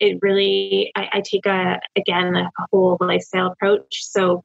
it 0.00 0.18
really, 0.22 0.92
I, 0.94 1.08
I, 1.14 1.20
take 1.22 1.46
a 1.46 1.80
again 1.96 2.36
a 2.36 2.50
whole 2.70 2.96
lifestyle 3.00 3.46
approach. 3.48 4.04
So 4.04 4.44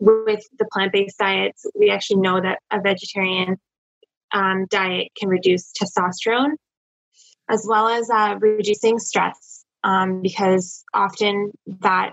with 0.00 0.44
the 0.58 0.66
plant-based 0.72 1.18
diets, 1.18 1.66
we 1.74 1.90
actually 1.90 2.20
know 2.20 2.40
that 2.40 2.58
a 2.70 2.80
vegetarian 2.80 3.56
um, 4.32 4.66
diet 4.70 5.08
can 5.18 5.28
reduce 5.28 5.72
testosterone, 5.72 6.52
as 7.48 7.66
well 7.68 7.88
as 7.88 8.08
uh, 8.10 8.36
reducing 8.40 8.98
stress. 8.98 9.64
Um, 9.84 10.22
because 10.22 10.84
often 10.94 11.50
that 11.80 12.12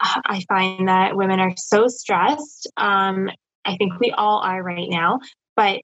I 0.00 0.42
find 0.48 0.88
that 0.88 1.16
women 1.16 1.40
are 1.40 1.52
so 1.56 1.88
stressed. 1.88 2.70
Um, 2.76 3.30
I 3.64 3.76
think 3.76 4.00
we 4.00 4.10
all 4.10 4.38
are 4.38 4.62
right 4.62 4.88
now, 4.88 5.20
but 5.54 5.82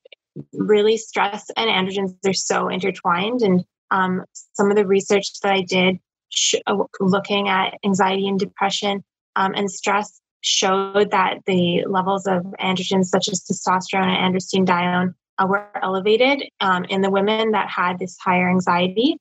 really 0.53 0.97
stress 0.97 1.51
and 1.57 1.69
androgens 1.69 2.15
are 2.27 2.33
so 2.33 2.69
intertwined. 2.69 3.43
And 3.43 3.65
um, 3.91 4.25
some 4.55 4.71
of 4.71 4.77
the 4.77 4.87
research 4.87 5.39
that 5.43 5.53
I 5.53 5.63
did 5.63 5.99
sh- 6.31 6.55
looking 7.01 7.49
at 7.49 7.75
anxiety 7.85 8.27
and 8.29 8.39
depression 8.39 9.05
um, 9.37 9.53
and 9.55 9.71
stress 9.71 10.21
showed 10.47 11.11
that 11.11 11.39
the 11.47 11.85
levels 11.89 12.27
of 12.27 12.43
androgens 12.61 13.07
such 13.07 13.29
as 13.29 13.43
testosterone 13.43 14.07
and 14.07 14.35
androstenedione 14.35 15.13
uh, 15.39 15.47
were 15.47 15.69
elevated 15.83 16.43
um, 16.61 16.85
in 16.85 17.01
the 17.01 17.11
women 17.11 17.51
that 17.51 17.69
had 17.69 17.99
this 17.99 18.17
higher 18.19 18.49
anxiety. 18.49 19.19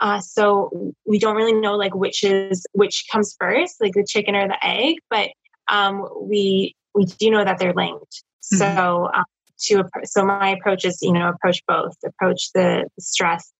Uh, 0.00 0.18
so 0.18 0.92
we 1.06 1.18
don't 1.18 1.36
really 1.36 1.52
know 1.52 1.76
like 1.76 1.94
which 1.94 2.24
is 2.24 2.66
which 2.72 3.04
comes 3.12 3.36
first, 3.38 3.80
like 3.80 3.92
the 3.92 4.04
chicken 4.04 4.34
or 4.34 4.48
the 4.48 4.66
egg, 4.66 4.96
but 5.10 5.30
um, 5.68 6.08
we 6.20 6.74
we 6.94 7.04
do 7.04 7.30
know 7.30 7.44
that 7.44 7.58
they're 7.58 7.74
linked. 7.74 8.24
Mm-hmm. 8.52 8.56
So 8.56 9.10
um, 9.14 9.24
to 9.66 9.84
so 10.04 10.24
my 10.24 10.50
approach 10.50 10.84
is 10.84 10.98
you 11.02 11.12
know 11.12 11.28
approach 11.28 11.62
both, 11.68 11.94
approach 12.04 12.50
the, 12.52 12.88
the 12.96 13.02
stress 13.02 13.52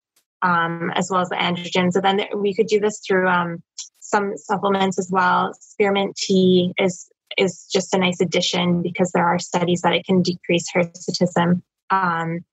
um, 0.42 0.90
as 0.94 1.09
well 1.11 1.20
as 1.20 1.29
the 1.29 1.37
androgens. 1.37 1.92
So 1.92 2.00
then 2.00 2.20
we 2.37 2.55
could 2.55 2.66
do 2.66 2.81
this 2.81 3.00
through 3.07 3.29
um, 3.29 3.62
some 4.14 4.37
supplements 4.37 4.98
as 4.98 5.09
well. 5.11 5.53
Spearmint 5.61 6.16
tea 6.16 6.72
is 6.79 7.11
is 7.37 7.66
just 7.72 7.92
a 7.94 7.98
nice 7.98 8.20
addition 8.20 8.81
because 8.81 9.11
there 9.11 9.27
are 9.27 9.40
studies 9.40 9.81
that 9.81 9.92
it 9.92 10.07
can 10.07 10.22
decrease 10.22 10.66
hirsutism. 10.72 11.62
Um, 11.90 12.44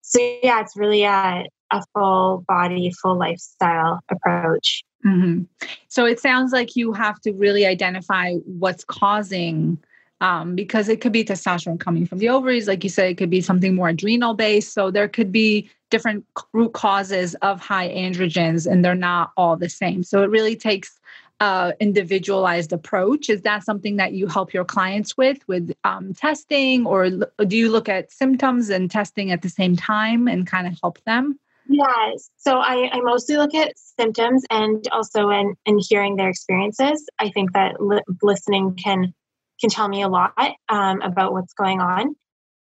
so 0.00 0.18
yeah, 0.42 0.60
it's 0.60 0.76
really 0.76 1.04
a, 1.04 1.44
a 1.70 1.84
full 1.94 2.44
body, 2.48 2.90
full 3.00 3.16
lifestyle 3.16 4.00
approach. 4.10 4.82
Mm-hmm. 5.06 5.42
So 5.88 6.06
it 6.06 6.18
sounds 6.18 6.52
like 6.52 6.74
you 6.74 6.92
have 6.92 7.20
to 7.20 7.32
really 7.32 7.66
identify 7.66 8.34
what's 8.44 8.82
causing, 8.82 9.78
um, 10.20 10.54
because 10.54 10.88
it 10.88 11.00
could 11.00 11.12
be 11.12 11.24
testosterone 11.24 11.80
coming 11.80 12.06
from 12.06 12.18
the 12.18 12.28
ovaries, 12.28 12.68
like 12.68 12.84
you 12.84 12.90
said, 12.90 13.10
it 13.10 13.16
could 13.16 13.30
be 13.30 13.40
something 13.40 13.74
more 13.74 13.88
adrenal 13.88 14.34
based. 14.34 14.72
So 14.74 14.90
there 14.90 15.08
could 15.08 15.32
be 15.32 15.70
different 15.90 16.24
root 16.52 16.72
causes 16.72 17.34
of 17.36 17.60
high 17.60 17.88
androgens, 17.88 18.70
and 18.70 18.84
they're 18.84 18.94
not 18.94 19.32
all 19.36 19.56
the 19.56 19.68
same. 19.68 20.02
So 20.02 20.22
it 20.22 20.30
really 20.30 20.56
takes 20.56 21.00
uh, 21.40 21.72
individualized 21.80 22.72
approach. 22.72 23.30
Is 23.30 23.42
that 23.42 23.64
something 23.64 23.96
that 23.96 24.12
you 24.12 24.26
help 24.26 24.52
your 24.52 24.64
clients 24.64 25.16
with, 25.16 25.38
with 25.48 25.72
um, 25.84 26.12
testing, 26.12 26.86
or 26.86 27.08
do 27.10 27.56
you 27.56 27.70
look 27.70 27.88
at 27.88 28.12
symptoms 28.12 28.68
and 28.68 28.90
testing 28.90 29.30
at 29.32 29.42
the 29.42 29.48
same 29.48 29.74
time 29.74 30.28
and 30.28 30.46
kind 30.46 30.66
of 30.66 30.78
help 30.82 31.02
them? 31.04 31.38
Yes. 31.66 32.30
So 32.36 32.58
I, 32.58 32.90
I 32.92 33.00
mostly 33.00 33.36
look 33.36 33.54
at 33.54 33.78
symptoms 33.78 34.44
and 34.50 34.86
also 34.90 35.30
in, 35.30 35.54
in 35.64 35.78
hearing 35.78 36.16
their 36.16 36.28
experiences. 36.28 37.06
I 37.18 37.30
think 37.30 37.52
that 37.52 37.80
li- 37.80 38.02
listening 38.22 38.74
can 38.74 39.14
can 39.60 39.70
tell 39.70 39.88
me 39.88 40.02
a 40.02 40.08
lot 40.08 40.32
um, 40.68 41.02
about 41.02 41.32
what's 41.32 41.52
going 41.54 41.80
on. 41.80 42.14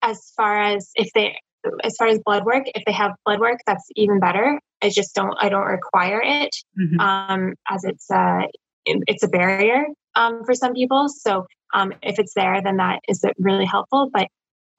As 0.02 0.32
far 0.36 0.60
as 0.60 0.90
if 0.94 1.10
they, 1.14 1.36
as 1.84 1.94
far 1.96 2.08
as 2.08 2.18
blood 2.24 2.44
work, 2.44 2.64
if 2.74 2.84
they 2.84 2.92
have 2.92 3.12
blood 3.24 3.40
work, 3.40 3.60
that's 3.66 3.86
even 3.94 4.18
better. 4.18 4.60
I 4.82 4.90
just 4.90 5.14
don't, 5.14 5.36
I 5.40 5.48
don't 5.48 5.66
require 5.66 6.20
it 6.24 6.56
mm-hmm. 6.78 6.98
um, 6.98 7.54
as 7.70 7.84
it's 7.84 8.10
a, 8.10 8.48
it's 8.84 9.22
a 9.22 9.28
barrier 9.28 9.86
um, 10.16 10.44
for 10.44 10.54
some 10.54 10.74
people. 10.74 11.08
So 11.08 11.46
um, 11.72 11.92
if 12.02 12.18
it's 12.18 12.34
there, 12.34 12.60
then 12.62 12.78
that 12.78 13.00
is 13.08 13.24
really 13.38 13.64
helpful. 13.64 14.10
But 14.12 14.28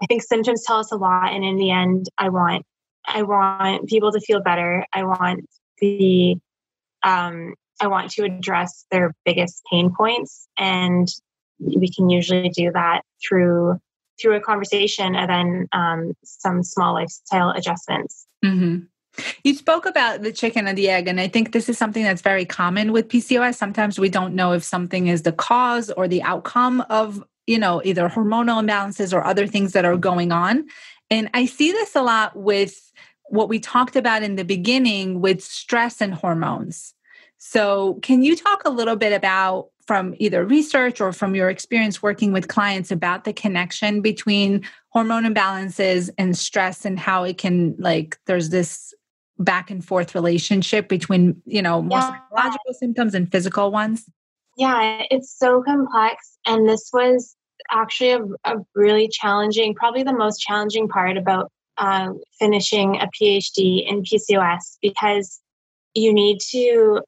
I 0.02 0.06
think 0.08 0.24
symptoms 0.24 0.64
tell 0.66 0.80
us 0.80 0.92
a 0.92 0.98
lot, 0.98 1.34
and 1.34 1.44
in 1.44 1.58
the 1.58 1.72
end, 1.72 2.08
I 2.18 2.30
want 2.30 2.66
I 3.06 3.24
want 3.24 3.88
people 3.88 4.12
to 4.12 4.20
feel 4.20 4.42
better. 4.42 4.86
I 4.94 5.04
want 5.04 5.46
the 5.80 6.36
um, 7.04 7.54
I 7.80 7.88
want 7.88 8.12
to 8.12 8.24
address 8.24 8.86
their 8.92 9.14
biggest 9.26 9.62
pain 9.72 9.94
points, 9.96 10.48
and 10.58 11.08
we 11.66 11.90
can 11.90 12.10
usually 12.10 12.50
do 12.50 12.72
that 12.72 13.02
through 13.28 13.80
through 14.22 14.36
a 14.36 14.42
conversation 14.42 15.16
and 15.16 15.30
then 15.30 15.68
um, 15.72 16.14
some 16.24 16.64
small 16.64 16.94
lifestyle 16.94 17.50
adjustments. 17.50 18.28
Mm-hmm. 18.46 18.86
You 19.44 19.56
spoke 19.56 19.86
about 19.86 20.22
the 20.22 20.32
chicken 20.32 20.68
and 20.68 20.78
the 20.78 20.90
egg, 20.90 21.08
and 21.08 21.20
I 21.20 21.28
think 21.28 21.52
this 21.52 21.70
is 21.70 21.78
something 21.78 22.04
that's 22.04 22.22
very 22.22 22.46
common 22.46 22.92
with 22.92 23.10
PCOS. 23.10 23.56
Sometimes 23.56 24.00
we 24.00 24.10
don't 24.10 24.34
know 24.34 24.54
if 24.54 24.64
something 24.64 25.08
is 25.08 25.22
the 25.22 25.32
cause 25.32 25.92
or 25.92 26.08
the 26.08 26.24
outcome 26.24 26.82
of, 26.90 27.24
you 27.46 27.60
know, 27.60 27.82
either 27.86 28.10
hormonal 28.10 28.64
imbalances 28.64 29.14
or 29.14 29.24
other 29.24 29.46
things 29.46 29.74
that 29.74 29.86
are 29.86 29.98
going 29.98 30.32
on. 30.32 30.66
And 31.12 31.30
I 31.36 31.46
see 31.46 31.72
this 31.72 31.96
a 31.96 32.02
lot 32.02 32.36
with 32.36 32.92
what 33.26 33.50
we 33.50 33.60
talked 33.60 33.96
about 33.96 34.24
in 34.24 34.36
the 34.36 34.46
beginning 34.46 35.22
with 35.22 35.44
stress 35.44 36.02
and 36.02 36.14
hormones. 36.14 36.96
So, 37.38 38.00
can 38.02 38.24
you 38.24 38.36
talk 38.36 38.64
a 38.66 38.70
little 38.70 38.96
bit 38.96 39.14
about 39.14 39.68
from 39.86 40.16
either 40.18 40.46
research 40.46 41.02
or 41.02 41.12
from 41.12 41.36
your 41.36 41.50
experience 41.50 42.02
working 42.02 42.32
with 42.32 42.48
clients 42.48 42.92
about 42.92 43.24
the 43.24 43.34
connection 43.34 44.02
between 44.02 44.64
hormone 44.90 45.24
imbalances 45.24 46.10
and 46.18 46.38
stress 46.38 46.86
and 46.86 47.00
how 47.00 47.24
it 47.24 47.38
can 47.38 47.76
like 47.78 48.18
there's 48.26 48.50
this 48.50 48.94
back 49.40 49.72
and 49.72 49.84
forth 49.84 50.16
relationship 50.16 50.88
between, 50.88 51.42
you 51.46 51.62
know, 51.62 51.82
more 51.82 51.98
yeah. 51.98 52.20
psychological 52.30 52.74
symptoms 52.74 53.16
and 53.16 53.32
physical 53.32 53.72
ones? 53.72 54.06
Yeah, 54.58 55.02
it's 55.10 55.36
so 55.38 55.64
complex 55.64 56.38
and 56.46 56.70
this 56.70 56.90
was 56.94 57.36
actually 57.72 58.12
a, 58.12 58.22
a 58.46 58.56
really 58.76 59.08
challenging, 59.08 59.74
probably 59.74 60.04
the 60.04 60.14
most 60.14 60.40
challenging 60.40 60.88
part 60.88 61.18
about 61.18 61.52
uh, 61.78 62.10
finishing 62.40 62.98
a 62.98 63.10
PhD 63.20 63.88
in 63.88 64.04
PCOS 64.04 64.78
because 64.82 65.40
you 65.96 66.14
need 66.14 66.40
to 66.52 67.02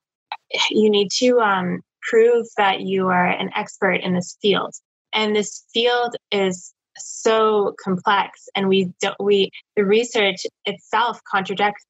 you 0.70 0.90
need 0.90 1.10
to 1.12 1.40
um, 1.40 1.82
prove 2.10 2.46
that 2.58 2.82
you 2.82 3.08
are 3.08 3.28
an 3.28 3.52
expert 3.56 3.96
in 3.96 4.14
this 4.14 4.38
field, 4.42 4.74
and 5.14 5.36
this 5.36 5.64
field 5.74 6.16
is 6.32 6.74
so 6.98 7.76
complex, 7.84 8.48
and 8.56 8.68
we 8.68 8.92
don't 9.02 9.16
we 9.20 9.52
the 9.76 9.86
research 9.86 10.46
itself 10.66 11.20
contradicts 11.30 11.86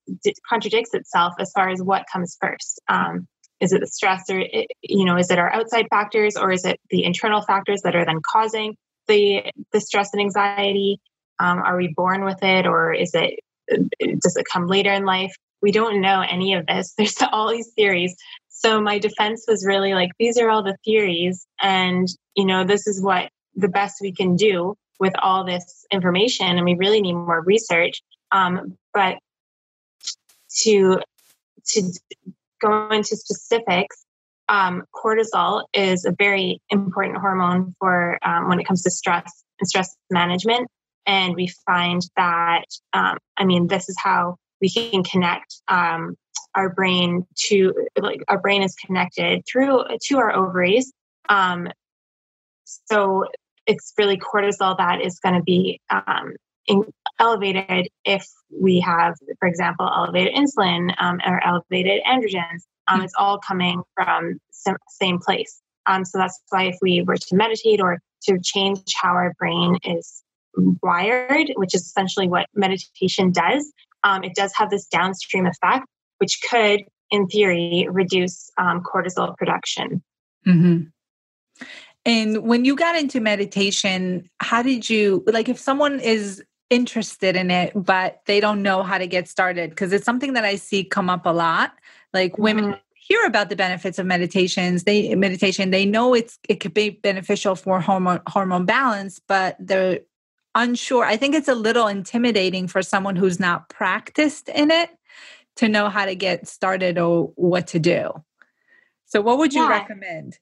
contradicts 0.48 0.94
itself 0.94 1.34
as 1.40 1.52
far 1.54 1.70
as 1.70 1.82
what 1.82 2.06
comes 2.12 2.38
first. 2.40 2.82
Um, 2.88 3.28
is 3.62 3.72
it 3.72 3.80
the 3.80 3.88
stress 3.88 4.30
or 4.30 4.40
it, 4.40 4.68
you 4.82 5.06
know 5.06 5.18
is 5.18 5.32
it 5.32 5.40
our 5.40 5.52
outside 5.54 5.88
factors 5.90 6.36
or 6.36 6.52
is 6.52 6.66
it 6.66 6.80
the 6.90 7.04
internal 7.04 7.42
factors 7.42 7.82
that 7.84 7.96
are 7.96 8.06
then 8.06 8.22
causing 8.26 8.76
the 9.08 9.44
the 9.72 9.82
stress 9.82 10.12
and 10.14 10.22
anxiety? 10.22 11.00
Um, 11.40 11.60
are 11.60 11.78
we 11.78 11.94
born 11.96 12.24
with 12.24 12.42
it 12.42 12.66
or 12.66 12.94
is 12.94 13.12
it 13.14 13.40
does 14.20 14.36
it 14.36 14.46
come 14.52 14.68
later 14.68 14.92
in 14.92 15.06
life? 15.06 15.36
We 15.62 15.72
don't 15.72 16.02
know 16.02 16.22
any 16.22 16.54
of 16.54 16.66
this. 16.68 16.94
There's 16.98 17.22
all 17.32 17.50
these 17.50 17.72
theories 17.76 18.16
so 18.58 18.82
my 18.82 19.00
defense 19.00 19.46
was 19.48 19.66
really 19.66 19.94
like 19.94 20.12
these 20.18 20.38
are 20.38 20.50
all 20.50 20.64
the 20.64 20.78
theories 20.86 21.46
and 21.62 22.08
you 22.36 22.46
know 22.46 22.64
this 22.64 22.88
is 22.88 23.02
what 23.02 23.30
the 23.56 23.68
best 23.68 23.98
we 24.02 24.12
can 24.12 24.36
do 24.36 24.76
with 25.00 25.14
all 25.22 25.44
this 25.44 25.86
information 25.92 26.48
and 26.48 26.66
we 26.66 26.76
really 26.76 27.02
need 27.02 27.14
more 27.14 27.42
research 27.42 28.02
um, 28.32 28.78
but 28.94 29.18
to 30.64 31.00
to 31.68 31.92
go 32.62 32.90
into 32.90 33.16
specifics, 33.16 34.06
um, 34.48 34.84
cortisol 34.94 35.64
is 35.74 36.06
a 36.06 36.14
very 36.18 36.62
important 36.70 37.18
hormone 37.18 37.76
for 37.80 38.20
um, 38.24 38.50
when 38.50 38.60
it 38.60 38.68
comes 38.68 38.84
to 38.84 38.92
stress 38.92 39.44
and 39.60 39.68
stress 39.68 39.96
management. 40.10 40.68
And 41.08 41.36
we 41.36 41.48
find 41.66 42.02
that, 42.16 42.66
um, 42.94 43.18
I 43.38 43.46
mean, 43.46 43.68
this 43.68 43.90
is 43.90 43.96
how 43.98 44.38
we 44.62 44.70
can 44.70 45.04
connect 45.04 45.62
um, 45.68 46.16
our 46.54 46.70
brain 46.70 47.26
to, 47.36 47.74
like, 48.00 48.22
our 48.28 48.40
brain 48.40 48.64
is 48.64 48.76
connected 48.76 49.44
through 49.52 49.84
to 50.04 50.18
our 50.18 50.34
ovaries. 50.34 50.92
Um, 51.30 51.68
so 52.64 53.26
it's 53.66 53.94
really 53.98 54.18
cortisol 54.18 54.78
that 54.78 55.02
is 55.02 55.20
going 55.20 55.36
to 55.36 55.44
be 55.44 55.82
um, 55.90 56.34
in, 56.68 56.84
elevated 57.20 57.90
if 58.04 58.26
we 58.52 58.80
have, 58.80 59.16
for 59.40 59.48
example, 59.48 59.90
elevated 59.94 60.34
insulin 60.34 60.94
um, 60.98 61.20
or 61.26 61.46
elevated 61.46 62.02
androgens. 62.08 62.64
Um, 62.88 63.02
it's 63.02 63.14
all 63.18 63.40
coming 63.40 63.82
from 63.96 64.40
the 64.66 64.78
same 64.90 65.20
place. 65.20 65.62
Um, 65.88 66.06
so 66.06 66.18
that's 66.18 66.40
why 66.50 66.64
if 66.66 66.78
we 66.82 67.02
were 67.02 67.18
to 67.18 67.36
meditate 67.36 67.82
or 67.82 68.00
to 68.24 68.40
change 68.44 68.94
how 69.02 69.14
our 69.14 69.34
brain 69.38 69.78
is 69.84 70.24
wired, 70.82 71.52
which 71.56 71.76
is 71.76 71.82
essentially 71.82 72.28
what 72.28 72.48
meditation 72.56 73.32
does, 73.32 73.72
um, 74.04 74.24
it 74.24 74.36
does 74.36 74.54
have 74.56 74.70
this 74.70 74.86
downstream 74.88 75.46
effect, 75.46 75.86
which 76.18 76.40
could, 76.50 76.84
in 77.12 77.28
theory, 77.28 77.88
reduce 77.90 78.52
um, 78.58 78.82
cortisol 78.84 79.36
production. 79.38 80.04
Mm-hmm. 80.48 80.84
And 82.06 82.44
when 82.44 82.66
you 82.66 82.76
got 82.76 82.96
into 82.96 83.20
meditation, 83.20 84.30
how 84.40 84.62
did 84.62 84.90
you 84.90 85.24
like 85.26 85.50
if 85.50 85.60
someone 85.60 86.00
is 86.00 86.44
interested 86.70 87.36
in 87.36 87.52
it, 87.52 87.72
but 87.76 88.22
they 88.26 88.40
don't 88.40 88.62
know 88.62 88.84
how 88.84 88.98
to 88.98 89.08
get 89.08 89.28
started 89.28 89.70
because 89.70 89.94
it's 89.94 90.06
something 90.06 90.34
that 90.34 90.46
I 90.46 90.56
see 90.56 90.84
come 90.84 91.10
up 91.10 91.26
a 91.26 91.32
lot. 91.32 91.74
Like 92.14 92.38
women 92.38 92.66
mm-hmm. 92.66 92.80
hear 92.96 93.26
about 93.26 93.50
the 93.50 93.56
benefits 93.56 94.00
of 94.00 94.06
meditations, 94.06 94.84
they 94.84 95.14
meditation, 95.16 95.72
they 95.72 95.86
know 95.86 96.14
it's 96.14 96.40
it 96.50 96.56
could 96.56 96.74
be 96.74 96.90
beneficial 96.90 97.56
for 97.56 97.80
hormone 97.80 98.22
hormone 98.28 98.66
balance, 98.66 99.20
but 99.28 99.58
they're 99.60 100.00
unsure. 100.56 101.06
I 101.06 101.18
think 101.18 101.36
it's 101.36 101.50
a 101.50 101.56
little 101.56 101.88
intimidating 101.88 102.68
for 102.68 102.82
someone 102.82 103.16
who's 103.16 103.40
not 103.40 103.70
practiced 103.70 104.50
in 104.50 104.72
it 104.72 104.90
to 105.58 105.70
know 105.70 105.90
how 105.90 106.06
to 106.06 106.16
get 106.16 106.48
started 106.48 106.98
or 106.98 107.32
what 107.36 107.68
to 107.68 107.80
do. 107.80 108.12
So 109.06 109.22
what 109.22 109.38
would 109.38 109.54
you 109.54 109.64
yeah, 109.64 109.70
recommend? 109.70 110.38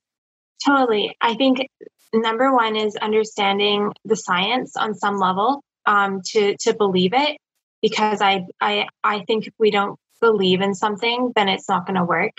Totally. 0.65 1.15
I 1.21 1.35
think 1.35 1.67
number 2.13 2.53
one 2.53 2.75
is 2.75 2.95
understanding 2.95 3.91
the 4.05 4.15
science 4.15 4.75
on 4.75 4.95
some 4.95 5.17
level 5.17 5.63
um, 5.85 6.21
to 6.27 6.55
to 6.57 6.73
believe 6.73 7.13
it 7.13 7.37
because 7.81 8.21
I 8.21 8.45
I 8.61 8.87
I 9.03 9.23
think 9.25 9.47
if 9.47 9.53
we 9.59 9.71
don't 9.71 9.99
believe 10.21 10.61
in 10.61 10.73
something, 10.73 11.33
then 11.35 11.49
it's 11.49 11.67
not 11.67 11.85
going 11.85 11.97
to 11.97 12.05
work. 12.05 12.33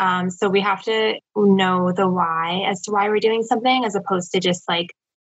Um, 0.00 0.30
so 0.30 0.48
we 0.48 0.60
have 0.60 0.82
to 0.84 1.18
know 1.36 1.92
the 1.92 2.08
why 2.08 2.64
as 2.68 2.82
to 2.82 2.92
why 2.92 3.08
we're 3.08 3.20
doing 3.20 3.42
something, 3.42 3.84
as 3.84 3.94
opposed 3.94 4.32
to 4.32 4.40
just 4.40 4.68
like 4.68 4.94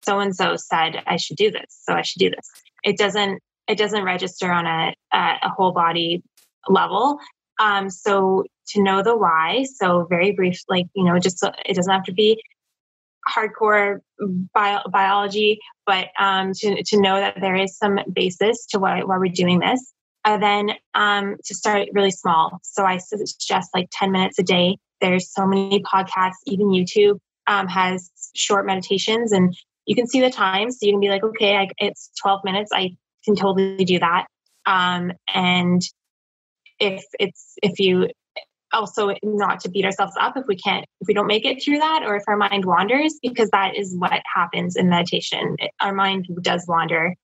so 0.05 0.19
and 0.19 0.35
so 0.35 0.55
said 0.55 1.01
I 1.07 1.17
should 1.17 1.37
do 1.37 1.49
this, 1.51 1.65
so 1.69 1.93
I 1.93 2.03
should 2.03 2.19
do 2.19 2.29
this. 2.29 2.49
It 2.83 2.97
doesn't 2.97 3.41
it 3.67 3.77
doesn't 3.77 4.03
register 4.03 4.51
on 4.51 4.65
a 4.65 4.93
a 5.11 5.49
whole 5.49 5.71
body 5.71 6.21
level. 6.67 7.19
Um, 7.59 7.89
so 7.89 8.43
to 8.69 8.83
know 8.83 9.03
the 9.03 9.15
why, 9.17 9.65
so 9.75 10.05
very 10.09 10.31
brief, 10.31 10.61
like 10.69 10.87
you 10.95 11.03
know, 11.03 11.19
just 11.19 11.43
it 11.65 11.75
doesn't 11.75 11.91
have 11.91 12.05
to 12.05 12.13
be 12.13 12.41
hardcore 13.27 13.99
bio- 14.53 14.83
biology, 14.91 15.59
but 15.85 16.07
um, 16.19 16.53
to, 16.53 16.83
to 16.83 17.01
know 17.01 17.15
that 17.19 17.37
there 17.39 17.55
is 17.55 17.77
some 17.77 17.99
basis 18.11 18.65
to 18.67 18.79
why, 18.79 19.03
why 19.03 19.17
we're 19.17 19.31
doing 19.31 19.59
this. 19.59 19.93
And 20.25 20.43
then 20.43 20.71
um, 20.95 21.35
to 21.45 21.55
start 21.55 21.87
really 21.93 22.11
small. 22.11 22.59
So 22.63 22.83
I 22.83 22.97
suggest 22.97 23.69
like 23.73 23.87
10 23.91 24.11
minutes 24.11 24.37
a 24.39 24.43
day. 24.43 24.77
There's 25.01 25.31
so 25.31 25.45
many 25.45 25.81
podcasts, 25.81 26.41
even 26.45 26.67
YouTube 26.67 27.19
um, 27.47 27.67
has 27.67 28.11
short 28.35 28.65
meditations, 28.65 29.31
and 29.31 29.55
you 29.85 29.95
can 29.95 30.07
see 30.07 30.19
the 30.19 30.29
time. 30.29 30.71
So 30.71 30.85
you 30.85 30.91
can 30.91 30.99
be 30.99 31.09
like, 31.09 31.23
okay, 31.23 31.55
I, 31.55 31.67
it's 31.77 32.11
12 32.21 32.41
minutes. 32.43 32.71
I 32.73 32.97
can 33.23 33.35
totally 33.35 33.85
do 33.85 33.99
that. 33.99 34.27
Um, 34.65 35.13
and 35.33 35.81
if 36.79 37.03
it's 37.19 37.53
if 37.61 37.79
you 37.79 38.09
also 38.71 39.15
not 39.23 39.59
to 39.61 39.69
beat 39.69 39.85
ourselves 39.85 40.13
up 40.19 40.37
if 40.37 40.45
we 40.47 40.55
can't 40.55 40.85
if 41.01 41.07
we 41.07 41.13
don't 41.13 41.27
make 41.27 41.43
it 41.45 41.63
through 41.63 41.79
that 41.79 42.03
or 42.03 42.15
if 42.15 42.23
our 42.27 42.37
mind 42.37 42.65
wanders 42.65 43.15
because 43.21 43.49
that 43.49 43.75
is 43.75 43.95
what 43.97 44.21
happens 44.33 44.75
in 44.75 44.89
meditation. 44.89 45.57
Our 45.81 45.93
mind 45.93 46.27
does 46.41 46.65
wander. 46.67 47.15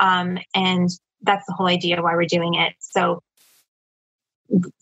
Um, 0.00 0.38
and 0.54 0.88
that's 1.22 1.46
the 1.46 1.52
whole 1.52 1.66
idea 1.66 2.02
why 2.02 2.14
we're 2.14 2.26
doing 2.26 2.54
it. 2.54 2.74
So 2.78 3.20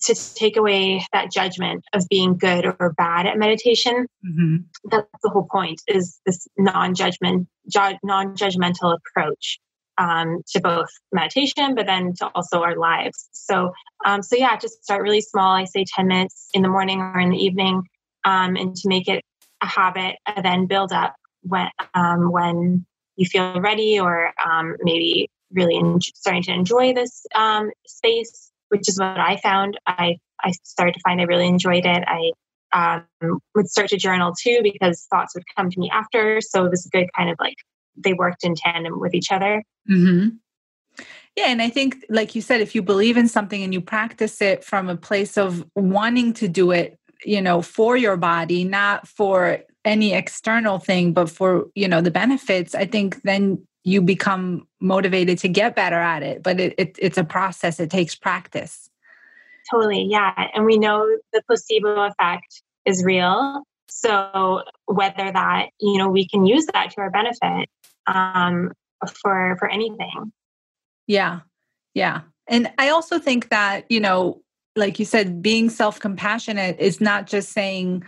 to 0.02 0.34
take 0.34 0.56
away 0.56 1.04
that 1.12 1.30
judgment 1.30 1.84
of 1.92 2.06
being 2.08 2.36
good 2.36 2.66
or 2.66 2.92
bad 2.96 3.26
at 3.26 3.38
meditation 3.38 4.06
mm-hmm. 4.26 4.56
that's 4.90 5.06
the 5.22 5.30
whole 5.30 5.46
point 5.50 5.80
is 5.86 6.20
this 6.26 6.48
non-judgment 6.58 7.46
ju- 7.68 7.98
non-judgmental 8.02 8.96
approach 8.96 9.60
um, 10.02 10.42
to 10.48 10.60
both 10.60 10.88
meditation, 11.12 11.74
but 11.74 11.86
then 11.86 12.12
to 12.14 12.28
also 12.34 12.62
our 12.62 12.76
lives. 12.76 13.28
So, 13.32 13.72
um, 14.04 14.22
so 14.22 14.36
yeah, 14.36 14.56
just 14.56 14.82
start 14.82 15.02
really 15.02 15.20
small. 15.20 15.54
I 15.54 15.64
say 15.64 15.84
10 15.86 16.08
minutes 16.08 16.48
in 16.54 16.62
the 16.62 16.68
morning 16.68 17.00
or 17.00 17.20
in 17.20 17.30
the 17.30 17.38
evening, 17.38 17.82
um, 18.24 18.56
and 18.56 18.74
to 18.74 18.88
make 18.88 19.08
it 19.08 19.24
a 19.62 19.66
habit, 19.66 20.16
and 20.26 20.44
then 20.44 20.66
build 20.66 20.92
up 20.92 21.14
when 21.42 21.68
um, 21.94 22.32
when 22.32 22.84
you 23.16 23.26
feel 23.26 23.60
ready, 23.60 24.00
or 24.00 24.32
um, 24.44 24.76
maybe 24.80 25.30
really 25.52 25.80
starting 26.16 26.42
to 26.42 26.52
enjoy 26.52 26.94
this 26.94 27.24
um, 27.34 27.70
space, 27.86 28.50
which 28.68 28.88
is 28.88 28.98
what 28.98 29.20
I 29.20 29.36
found. 29.36 29.78
I 29.86 30.18
I 30.42 30.52
started 30.64 30.94
to 30.94 31.00
find 31.04 31.20
I 31.20 31.24
really 31.24 31.46
enjoyed 31.46 31.86
it. 31.86 32.04
I 32.06 32.32
um, 32.72 33.38
would 33.54 33.68
start 33.68 33.90
to 33.90 33.98
journal 33.98 34.32
too 34.40 34.60
because 34.62 35.06
thoughts 35.10 35.34
would 35.34 35.44
come 35.56 35.70
to 35.70 35.78
me 35.78 35.90
after. 35.92 36.40
So 36.40 36.64
it 36.64 36.70
was 36.70 36.86
a 36.86 36.88
good 36.88 37.08
kind 37.16 37.30
of 37.30 37.36
like 37.38 37.56
they 37.96 38.12
worked 38.12 38.44
in 38.44 38.54
tandem 38.54 38.98
with 39.00 39.14
each 39.14 39.30
other. 39.30 39.62
Mm-hmm. 39.90 40.36
Yeah, 41.36 41.46
and 41.46 41.62
I 41.62 41.70
think, 41.70 42.04
like 42.10 42.34
you 42.34 42.42
said, 42.42 42.60
if 42.60 42.74
you 42.74 42.82
believe 42.82 43.16
in 43.16 43.26
something 43.26 43.62
and 43.62 43.72
you 43.72 43.80
practice 43.80 44.42
it 44.42 44.62
from 44.62 44.90
a 44.90 44.96
place 44.96 45.38
of 45.38 45.64
wanting 45.74 46.34
to 46.34 46.48
do 46.48 46.70
it, 46.72 46.98
you 47.24 47.40
know, 47.40 47.62
for 47.62 47.96
your 47.96 48.16
body, 48.16 48.64
not 48.64 49.08
for 49.08 49.60
any 49.84 50.12
external 50.12 50.78
thing, 50.78 51.12
but 51.12 51.30
for, 51.30 51.68
you 51.74 51.88
know, 51.88 52.02
the 52.02 52.10
benefits, 52.10 52.74
I 52.74 52.84
think 52.84 53.22
then 53.22 53.66
you 53.84 54.02
become 54.02 54.68
motivated 54.80 55.38
to 55.38 55.48
get 55.48 55.74
better 55.74 55.96
at 55.96 56.22
it. 56.22 56.42
But 56.42 56.60
it, 56.60 56.74
it 56.76 56.96
it's 56.98 57.18
a 57.18 57.24
process, 57.24 57.80
it 57.80 57.90
takes 57.90 58.14
practice. 58.14 58.90
Totally. 59.70 60.06
Yeah. 60.10 60.32
And 60.54 60.66
we 60.66 60.78
know 60.78 61.06
the 61.32 61.42
placebo 61.46 62.02
effect 62.02 62.62
is 62.84 63.02
real. 63.04 63.62
So 63.94 64.62
whether 64.86 65.30
that, 65.30 65.70
you 65.80 65.98
know, 65.98 66.08
we 66.08 66.26
can 66.26 66.46
use 66.46 66.66
that 66.72 66.90
to 66.92 67.00
our 67.02 67.10
benefit 67.10 67.68
um, 68.06 68.72
for 69.22 69.56
for 69.58 69.68
anything. 69.68 70.32
Yeah, 71.06 71.40
yeah, 71.94 72.22
and 72.46 72.72
I 72.78 72.88
also 72.88 73.18
think 73.18 73.50
that 73.50 73.84
you 73.90 74.00
know, 74.00 74.42
like 74.76 74.98
you 74.98 75.04
said, 75.04 75.42
being 75.42 75.68
self 75.70 76.00
compassionate 76.00 76.78
is 76.80 77.00
not 77.00 77.26
just 77.26 77.50
saying 77.50 78.04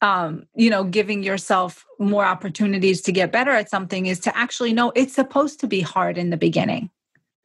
um, 0.00 0.46
you 0.54 0.70
know, 0.70 0.84
giving 0.84 1.22
yourself 1.22 1.84
more 1.98 2.24
opportunities 2.24 3.00
to 3.02 3.12
get 3.12 3.32
better 3.32 3.50
at 3.50 3.68
something 3.68 4.06
is 4.06 4.20
to 4.20 4.36
actually 4.36 4.72
know 4.72 4.92
it's 4.94 5.12
supposed 5.14 5.60
to 5.60 5.66
be 5.66 5.80
hard 5.80 6.16
in 6.16 6.30
the 6.30 6.36
beginning. 6.36 6.90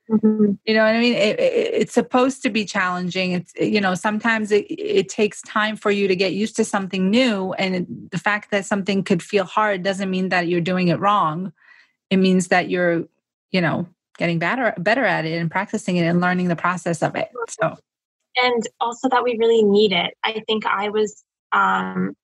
Mm-hmm. 0.09 0.53
You 0.65 0.73
know 0.73 0.83
what 0.83 0.95
I 0.95 0.99
mean? 0.99 1.13
It, 1.13 1.39
it, 1.39 1.73
it's 1.73 1.93
supposed 1.93 2.41
to 2.43 2.49
be 2.49 2.65
challenging. 2.65 3.31
It's 3.31 3.53
you 3.55 3.79
know 3.79 3.95
sometimes 3.95 4.51
it, 4.51 4.65
it 4.69 5.07
takes 5.07 5.41
time 5.43 5.77
for 5.77 5.91
you 5.91 6.07
to 6.07 6.15
get 6.15 6.33
used 6.33 6.57
to 6.57 6.65
something 6.65 7.09
new, 7.09 7.53
and 7.53 8.09
the 8.11 8.17
fact 8.17 8.51
that 8.51 8.65
something 8.65 9.03
could 9.03 9.23
feel 9.23 9.45
hard 9.45 9.81
doesn't 9.81 10.09
mean 10.09 10.29
that 10.29 10.47
you're 10.47 10.61
doing 10.61 10.89
it 10.89 10.99
wrong. 10.99 11.53
It 12.09 12.17
means 12.17 12.49
that 12.49 12.69
you're 12.69 13.05
you 13.51 13.61
know 13.61 13.87
getting 14.17 14.39
better 14.39 14.73
better 14.77 15.05
at 15.05 15.25
it 15.25 15.39
and 15.39 15.49
practicing 15.49 15.95
it 15.95 16.05
and 16.05 16.19
learning 16.19 16.49
the 16.49 16.55
process 16.55 17.01
of 17.01 17.15
it. 17.15 17.29
So, 17.61 17.77
and 18.43 18.63
also 18.81 19.07
that 19.07 19.23
we 19.23 19.37
really 19.37 19.63
need 19.63 19.93
it. 19.93 20.15
I 20.23 20.43
think 20.47 20.65
I 20.65 20.89
was. 20.89 21.23
um 21.53 22.15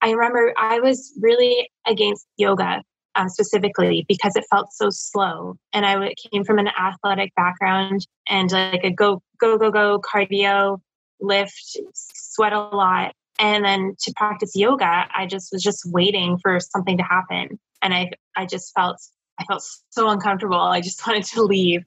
I 0.00 0.12
remember 0.12 0.54
I 0.56 0.78
was 0.78 1.12
really 1.20 1.70
against 1.84 2.24
yoga 2.36 2.82
um, 3.14 3.28
specifically 3.28 4.04
because 4.08 4.36
it 4.36 4.44
felt 4.50 4.72
so 4.72 4.88
slow. 4.90 5.56
And 5.72 5.84
I 5.84 6.14
came 6.30 6.44
from 6.44 6.58
an 6.58 6.68
athletic 6.68 7.34
background 7.34 8.06
and 8.28 8.50
like 8.50 8.84
a 8.84 8.90
go, 8.90 9.22
go, 9.38 9.58
go, 9.58 9.70
go 9.70 10.00
cardio, 10.00 10.80
lift, 11.20 11.78
sweat 11.94 12.52
a 12.52 12.60
lot. 12.60 13.14
And 13.40 13.64
then 13.64 13.94
to 14.00 14.12
practice 14.16 14.56
yoga, 14.56 15.06
I 15.14 15.26
just 15.26 15.52
was 15.52 15.62
just 15.62 15.84
waiting 15.86 16.38
for 16.38 16.58
something 16.60 16.96
to 16.96 17.04
happen. 17.04 17.58
And 17.82 17.94
I, 17.94 18.10
I 18.36 18.46
just 18.46 18.72
felt, 18.74 19.00
I 19.38 19.44
felt 19.44 19.62
so 19.90 20.08
uncomfortable. 20.08 20.58
I 20.58 20.80
just 20.80 21.04
wanted 21.06 21.24
to 21.24 21.42
leave. 21.42 21.82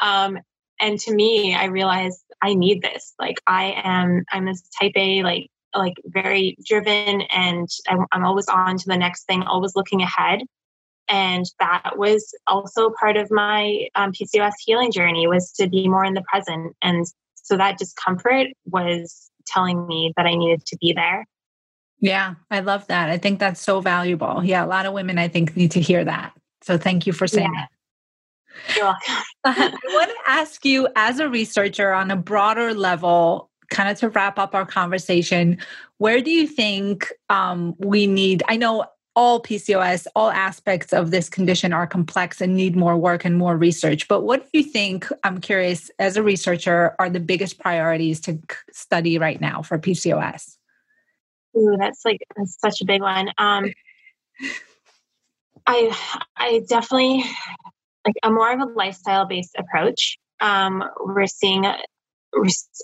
Um, 0.00 0.38
and 0.80 0.98
to 1.00 1.14
me, 1.14 1.54
I 1.54 1.66
realized 1.66 2.22
I 2.42 2.54
need 2.54 2.82
this. 2.82 3.14
Like 3.18 3.36
I 3.46 3.80
am, 3.84 4.24
I'm 4.30 4.46
this 4.46 4.62
type 4.80 4.92
A, 4.96 5.22
like 5.22 5.48
like 5.74 5.94
very 6.04 6.56
driven 6.66 7.22
and 7.22 7.68
I'm, 7.88 8.06
I'm, 8.12 8.24
always 8.24 8.48
on 8.48 8.76
to 8.78 8.84
the 8.86 8.96
next 8.96 9.24
thing 9.24 9.42
always 9.42 9.74
looking 9.74 10.02
ahead. 10.02 10.40
And 11.08 11.44
that 11.58 11.94
was 11.96 12.34
also 12.46 12.90
part 12.90 13.16
of 13.16 13.30
my 13.30 13.88
um, 13.94 14.12
pcos 14.12 14.52
healing 14.64 14.92
journey 14.92 15.26
was 15.26 15.52
to 15.52 15.68
be 15.68 15.88
more 15.88 16.04
in 16.04 16.14
the 16.14 16.22
present. 16.22 16.76
And 16.82 17.06
so 17.34 17.56
that 17.56 17.78
discomfort 17.78 18.48
was 18.66 19.30
telling 19.46 19.86
me 19.86 20.12
that 20.16 20.26
i 20.26 20.34
needed 20.34 20.64
to 20.66 20.76
be 20.80 20.92
there. 20.92 21.26
Yeah 21.98 22.34
i 22.50 22.60
love 22.60 22.86
that. 22.88 23.10
I 23.10 23.18
think 23.18 23.38
that's 23.38 23.60
so 23.60 23.80
valuable. 23.80 24.42
Yeah 24.44 24.64
a 24.64 24.66
lot 24.66 24.86
of 24.86 24.92
women 24.92 25.18
i 25.18 25.28
think 25.28 25.56
need 25.56 25.72
to 25.72 25.80
hear 25.80 26.04
that. 26.04 26.32
So 26.62 26.78
thank 26.78 27.06
you 27.06 27.12
for 27.12 27.26
saying 27.26 27.50
yeah. 27.52 27.60
that. 27.62 27.68
You're 28.76 28.84
welcome. 28.84 29.24
I 29.44 29.78
want 29.86 30.10
to 30.10 30.30
ask 30.30 30.64
you, 30.64 30.88
as 30.94 31.18
a 31.18 31.28
researcher 31.28 31.92
on 31.92 32.10
a 32.10 32.16
broader 32.16 32.74
level, 32.74 33.50
kind 33.72 33.88
of 33.88 33.98
to 33.98 34.08
wrap 34.10 34.38
up 34.38 34.54
our 34.54 34.64
conversation, 34.64 35.58
where 35.98 36.20
do 36.20 36.30
you 36.30 36.46
think 36.46 37.12
um, 37.28 37.74
we 37.78 38.06
need? 38.06 38.44
I 38.48 38.56
know 38.56 38.84
all 39.14 39.42
PCOS, 39.42 40.06
all 40.14 40.30
aspects 40.30 40.92
of 40.92 41.10
this 41.10 41.28
condition 41.28 41.72
are 41.72 41.86
complex 41.86 42.40
and 42.40 42.54
need 42.54 42.76
more 42.76 42.96
work 42.96 43.24
and 43.24 43.36
more 43.36 43.56
research. 43.56 44.08
But 44.08 44.22
what 44.22 44.44
do 44.44 44.58
you 44.58 44.64
think, 44.64 45.06
I'm 45.24 45.40
curious, 45.40 45.90
as 45.98 46.16
a 46.16 46.22
researcher, 46.22 46.94
are 46.98 47.10
the 47.10 47.20
biggest 47.20 47.58
priorities 47.58 48.20
to 48.22 48.38
study 48.72 49.18
right 49.18 49.40
now 49.40 49.62
for 49.62 49.78
PCOS? 49.78 50.56
Ooh, 51.56 51.76
that's 51.78 52.04
like 52.04 52.20
that's 52.36 52.58
such 52.58 52.80
a 52.80 52.86
big 52.86 53.02
one. 53.02 53.28
Um, 53.36 53.72
I 55.66 55.94
I 56.36 56.62
definitely 56.66 57.24
like 58.06 58.16
a 58.22 58.30
more 58.30 58.52
of 58.52 58.60
a 58.60 58.72
lifestyle 58.72 59.26
based 59.26 59.54
approach. 59.58 60.18
Um, 60.40 60.82
we're 60.98 61.26
seeing, 61.26 61.64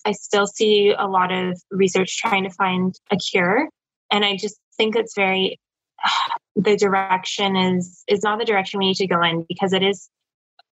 I 0.05 0.13
still 0.13 0.47
see 0.47 0.95
a 0.97 1.07
lot 1.07 1.33
of 1.33 1.61
research 1.71 2.19
trying 2.19 2.45
to 2.45 2.51
find 2.51 2.95
a 3.11 3.17
cure, 3.17 3.69
and 4.11 4.25
I 4.25 4.37
just 4.37 4.59
think 4.77 4.97
it's 4.97 5.15
very 5.15 5.59
the 6.57 6.77
direction 6.77 7.57
is 7.57 8.03
is 8.09 8.23
not 8.23 8.39
the 8.39 8.45
direction 8.45 8.79
we 8.79 8.89
need 8.89 8.97
to 8.97 9.07
go 9.07 9.23
in 9.23 9.45
because 9.49 9.73
it 9.73 9.83
is 9.83 10.09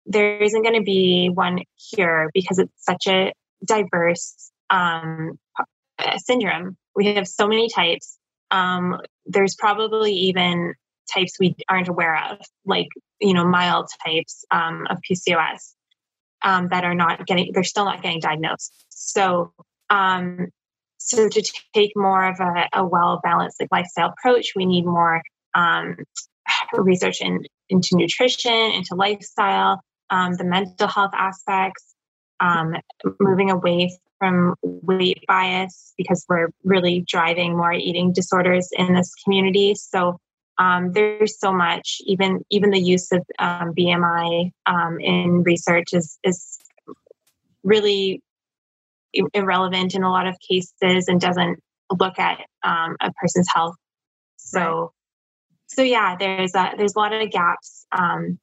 there 0.07 0.39
isn't 0.39 0.63
going 0.63 0.75
to 0.75 0.83
be 0.83 1.31
one 1.33 1.61
cure 1.93 2.31
because 2.33 2.59
it's 2.59 2.73
such 2.79 3.07
a 3.09 3.33
diverse 3.65 4.53
um, 4.71 5.39
syndrome. 6.19 6.77
We 6.95 7.07
have 7.15 7.27
so 7.27 7.49
many 7.49 7.69
types. 7.69 8.19
Um, 8.51 9.01
there's 9.25 9.57
probably 9.57 10.13
even 10.13 10.75
types 11.13 11.33
we 11.41 11.57
aren't 11.69 11.89
aware 11.89 12.17
of, 12.31 12.39
like 12.65 12.89
you 13.21 13.35
know 13.35 13.45
mild 13.47 13.89
types 14.05 14.45
um, 14.51 14.87
of 14.91 14.99
PCOS 15.09 15.76
um, 16.47 16.69
that 16.69 16.85
are 16.85 16.95
not 16.95 17.27
getting. 17.27 17.51
They're 17.53 17.65
still 17.65 17.85
not 17.85 18.03
getting 18.03 18.21
diagnosed. 18.21 18.73
So 18.89 19.53
um, 19.91 20.49
so 20.99 21.29
to 21.29 21.53
take 21.75 21.93
more 21.95 22.29
of 22.29 22.41
a, 22.41 22.69
a 22.73 22.87
well 22.87 23.21
balanced 23.23 23.61
like 23.61 23.69
lifestyle 23.71 24.15
approach, 24.19 24.53
we 24.57 24.67
need 24.67 24.85
more 24.85 25.23
um, 25.55 25.97
research 26.75 27.21
in, 27.21 27.45
into 27.69 27.91
nutrition, 27.93 28.53
into 28.53 28.95
lifestyle, 28.95 29.81
um, 30.11 30.35
the 30.35 30.45
mental 30.45 30.89
health 30.89 31.13
aspects, 31.15 31.95
um, 32.41 32.75
moving 33.21 33.51
away 33.51 33.97
from 34.19 34.55
weight 34.63 35.23
bias 35.29 35.93
because 35.99 36.25
we're 36.29 36.49
really 36.65 37.05
driving 37.07 37.57
more 37.57 37.73
eating 37.73 38.13
disorders 38.13 38.71
in 38.73 38.95
this 38.95 39.13
community. 39.23 39.75
So 39.75 40.19
um, 40.59 40.93
there's 40.93 41.39
so 41.39 41.53
much. 41.53 42.01
Even 42.05 42.45
even 42.51 42.71
the 42.71 42.81
use 42.81 43.13
of 43.13 43.25
um, 43.39 43.75
BMI 43.75 44.53
um, 44.67 44.99
in 45.01 45.43
research 45.43 45.89
is 45.93 46.19
is 46.25 46.59
really 47.63 48.23
irrelevant 49.35 49.95
in 49.95 50.03
a 50.03 50.11
lot 50.11 50.27
of 50.27 50.37
cases 50.47 51.09
and 51.09 51.21
doesn't 51.21 51.59
look 51.99 52.19
at 52.19 52.41
um, 52.63 52.97
a 53.01 53.13
person's 53.13 53.49
health. 53.53 53.77
So, 54.37 54.93
so 55.67 55.83
yeah, 55.83 56.17
there's 56.19 56.55
a, 56.55 56.73
there's 56.77 56.95
a 56.95 56.99
lot 56.99 57.13
of 57.13 57.31
gaps 57.31 57.87
um, 57.97 58.39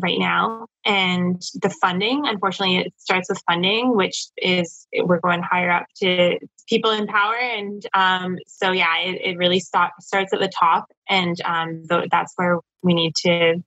right 0.00 0.18
now, 0.18 0.66
and 0.84 1.40
the 1.62 1.70
funding. 1.70 2.26
Unfortunately, 2.26 2.78
it 2.78 2.92
starts 2.96 3.28
with 3.28 3.42
funding, 3.48 3.96
which 3.96 4.26
is 4.36 4.86
we're 4.94 5.20
going 5.20 5.42
higher 5.42 5.70
up 5.70 5.86
to 6.02 6.38
people 6.68 6.90
in 6.90 7.06
power, 7.06 7.36
and 7.36 7.84
um, 7.94 8.36
so 8.46 8.72
yeah, 8.72 8.98
it, 8.98 9.20
it 9.22 9.38
really 9.38 9.60
start, 9.60 9.92
starts 10.00 10.32
at 10.32 10.40
the 10.40 10.48
top, 10.48 10.86
and 11.08 11.40
um, 11.44 11.82
th- 11.88 12.08
that's 12.10 12.32
where 12.36 12.58
we 12.82 12.94
need 12.94 13.14
to 13.24 13.62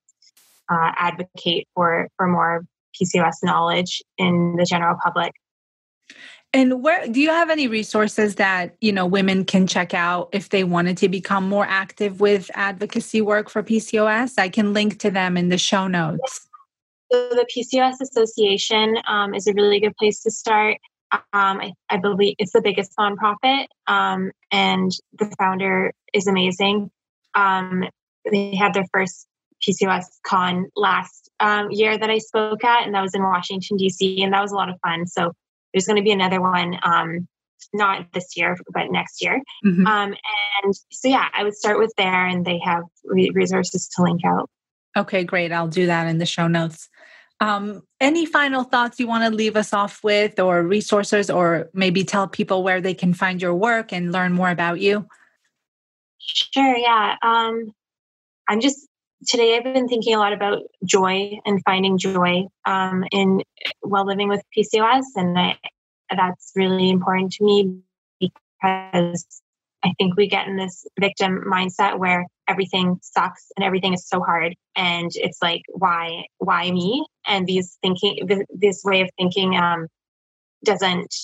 uh, 0.69 0.91
advocate 0.97 1.67
for 1.73 2.07
for 2.17 2.27
more 2.27 2.65
PCOS 2.99 3.43
knowledge 3.43 4.01
in 4.17 4.55
the 4.57 4.65
general 4.65 4.97
public. 5.03 5.33
And 6.51 6.81
where 6.81 7.07
do 7.07 7.21
you 7.21 7.29
have 7.29 7.51
any 7.51 7.67
resources 7.67 8.35
that, 8.35 8.75
you 8.81 8.91
know, 8.91 9.05
women 9.05 9.45
can 9.45 9.67
check 9.67 9.93
out 9.93 10.29
if 10.31 10.49
they 10.49 10.63
wanted 10.63 10.97
to 10.97 11.07
become 11.07 11.47
more 11.47 11.65
active 11.67 12.19
with 12.19 12.49
advocacy 12.55 13.21
work 13.21 13.49
for 13.49 13.61
PCOS? 13.61 14.39
I 14.39 14.49
can 14.49 14.73
link 14.73 14.97
to 14.99 15.11
them 15.11 15.37
in 15.37 15.49
the 15.49 15.59
show 15.59 15.87
notes. 15.87 16.47
So 17.11 17.29
the 17.29 17.45
PCOS 17.55 18.01
Association 18.01 18.97
um, 19.07 19.35
is 19.35 19.45
a 19.45 19.53
really 19.53 19.79
good 19.79 19.95
place 19.97 20.23
to 20.23 20.31
start. 20.31 20.77
Um, 21.11 21.21
I, 21.33 21.73
I, 21.89 21.97
believe 21.97 22.35
it's 22.37 22.51
the 22.51 22.61
biggest 22.61 22.93
nonprofit, 22.97 23.65
um, 23.87 24.31
and 24.51 24.91
the 25.17 25.25
founder 25.39 25.91
is 26.13 26.27
amazing. 26.27 26.91
Um, 27.33 27.85
they 28.29 28.55
had 28.55 28.73
their 28.73 28.85
first 28.93 29.27
PCOS 29.67 30.05
con 30.23 30.67
last 30.75 31.29
um, 31.39 31.71
year 31.71 31.97
that 31.97 32.09
I 32.09 32.19
spoke 32.19 32.63
at, 32.63 32.85
and 32.85 32.93
that 32.93 33.01
was 33.01 33.15
in 33.15 33.23
Washington 33.23 33.77
D.C., 33.77 34.21
and 34.23 34.33
that 34.33 34.41
was 34.41 34.51
a 34.51 34.55
lot 34.55 34.69
of 34.69 34.75
fun. 34.85 35.07
So 35.07 35.33
there's 35.73 35.85
going 35.85 35.97
to 35.97 36.03
be 36.03 36.11
another 36.11 36.41
one, 36.41 36.77
um, 36.83 37.27
not 37.73 38.07
this 38.13 38.35
year, 38.37 38.57
but 38.71 38.91
next 38.91 39.23
year. 39.23 39.41
Mm-hmm. 39.65 39.87
Um, 39.87 40.15
and 40.63 40.75
so, 40.91 41.07
yeah, 41.07 41.27
I 41.33 41.43
would 41.43 41.55
start 41.55 41.79
with 41.79 41.93
there, 41.97 42.27
and 42.27 42.45
they 42.45 42.59
have 42.63 42.83
re- 43.03 43.31
resources 43.33 43.89
to 43.95 44.03
link 44.03 44.21
out. 44.25 44.49
Okay, 44.97 45.23
great. 45.23 45.51
I'll 45.51 45.67
do 45.67 45.85
that 45.85 46.07
in 46.07 46.17
the 46.17 46.25
show 46.25 46.47
notes. 46.47 46.89
Um, 47.41 47.83
any 48.01 48.25
final 48.25 48.63
thoughts 48.63 48.99
you 48.99 49.07
want 49.07 49.23
to 49.23 49.35
leave 49.35 49.55
us 49.55 49.73
off 49.73 50.03
with, 50.03 50.39
or 50.39 50.61
resources, 50.63 51.29
or 51.29 51.69
maybe 51.73 52.03
tell 52.03 52.27
people 52.27 52.63
where 52.63 52.81
they 52.81 52.93
can 52.93 53.13
find 53.13 53.41
your 53.41 53.55
work 53.55 53.93
and 53.93 54.11
learn 54.11 54.33
more 54.33 54.49
about 54.49 54.79
you? 54.79 55.07
Sure. 56.19 56.75
Yeah. 56.75 57.15
Um, 57.21 57.73
I'm 58.47 58.59
just 58.59 58.87
today. 59.25 59.55
I've 59.55 59.63
been 59.63 59.87
thinking 59.87 60.15
a 60.15 60.17
lot 60.17 60.33
about 60.33 60.63
joy 60.83 61.39
and 61.45 61.61
finding 61.63 61.97
joy 61.97 62.47
um, 62.65 63.05
in 63.11 63.41
while 63.81 64.05
living 64.05 64.27
with 64.27 64.41
PCOS, 64.55 65.03
and 65.15 65.37
I, 65.39 65.57
that's 66.09 66.51
really 66.55 66.89
important 66.89 67.33
to 67.33 67.43
me 67.43 67.79
because 68.19 69.41
I 69.83 69.93
think 69.97 70.17
we 70.17 70.27
get 70.27 70.47
in 70.47 70.57
this 70.57 70.85
victim 70.99 71.43
mindset 71.47 71.99
where 71.99 72.25
everything 72.47 72.99
sucks 73.01 73.51
and 73.55 73.63
everything 73.63 73.93
is 73.93 74.07
so 74.07 74.21
hard. 74.21 74.55
And 74.75 75.11
it's 75.15 75.39
like 75.41 75.61
why 75.69 76.25
why 76.37 76.69
me? 76.71 77.05
And 77.25 77.47
these 77.47 77.77
thinking 77.81 78.27
this 78.49 78.81
way 78.83 79.01
of 79.01 79.09
thinking 79.17 79.55
um, 79.55 79.87
doesn't 80.63 81.15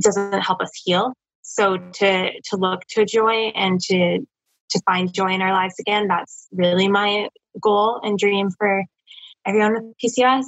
doesn't 0.00 0.40
help 0.40 0.60
us 0.60 0.70
heal. 0.84 1.12
So 1.42 1.76
to 1.76 2.40
to 2.40 2.56
look 2.56 2.82
to 2.90 3.04
joy 3.04 3.52
and 3.54 3.80
to 3.82 4.20
to 4.70 4.80
find 4.86 5.12
joy 5.12 5.32
in 5.32 5.42
our 5.42 5.52
lives 5.52 5.74
again 5.78 6.06
that's 6.08 6.46
really 6.52 6.88
my 6.88 7.28
goal 7.60 8.00
and 8.02 8.18
dream 8.18 8.50
for 8.50 8.84
everyone 9.44 9.74
with 9.74 9.94
pcos 10.02 10.44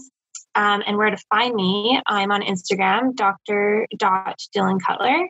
um, 0.55 0.83
and 0.87 0.97
where 0.97 1.11
to 1.11 1.17
find 1.29 1.55
me 1.55 2.01
i'm 2.07 2.31
on 2.31 2.43
instagram 2.43 3.15
dr 3.15 3.87
dylan 4.01 4.81
cutler. 4.81 5.29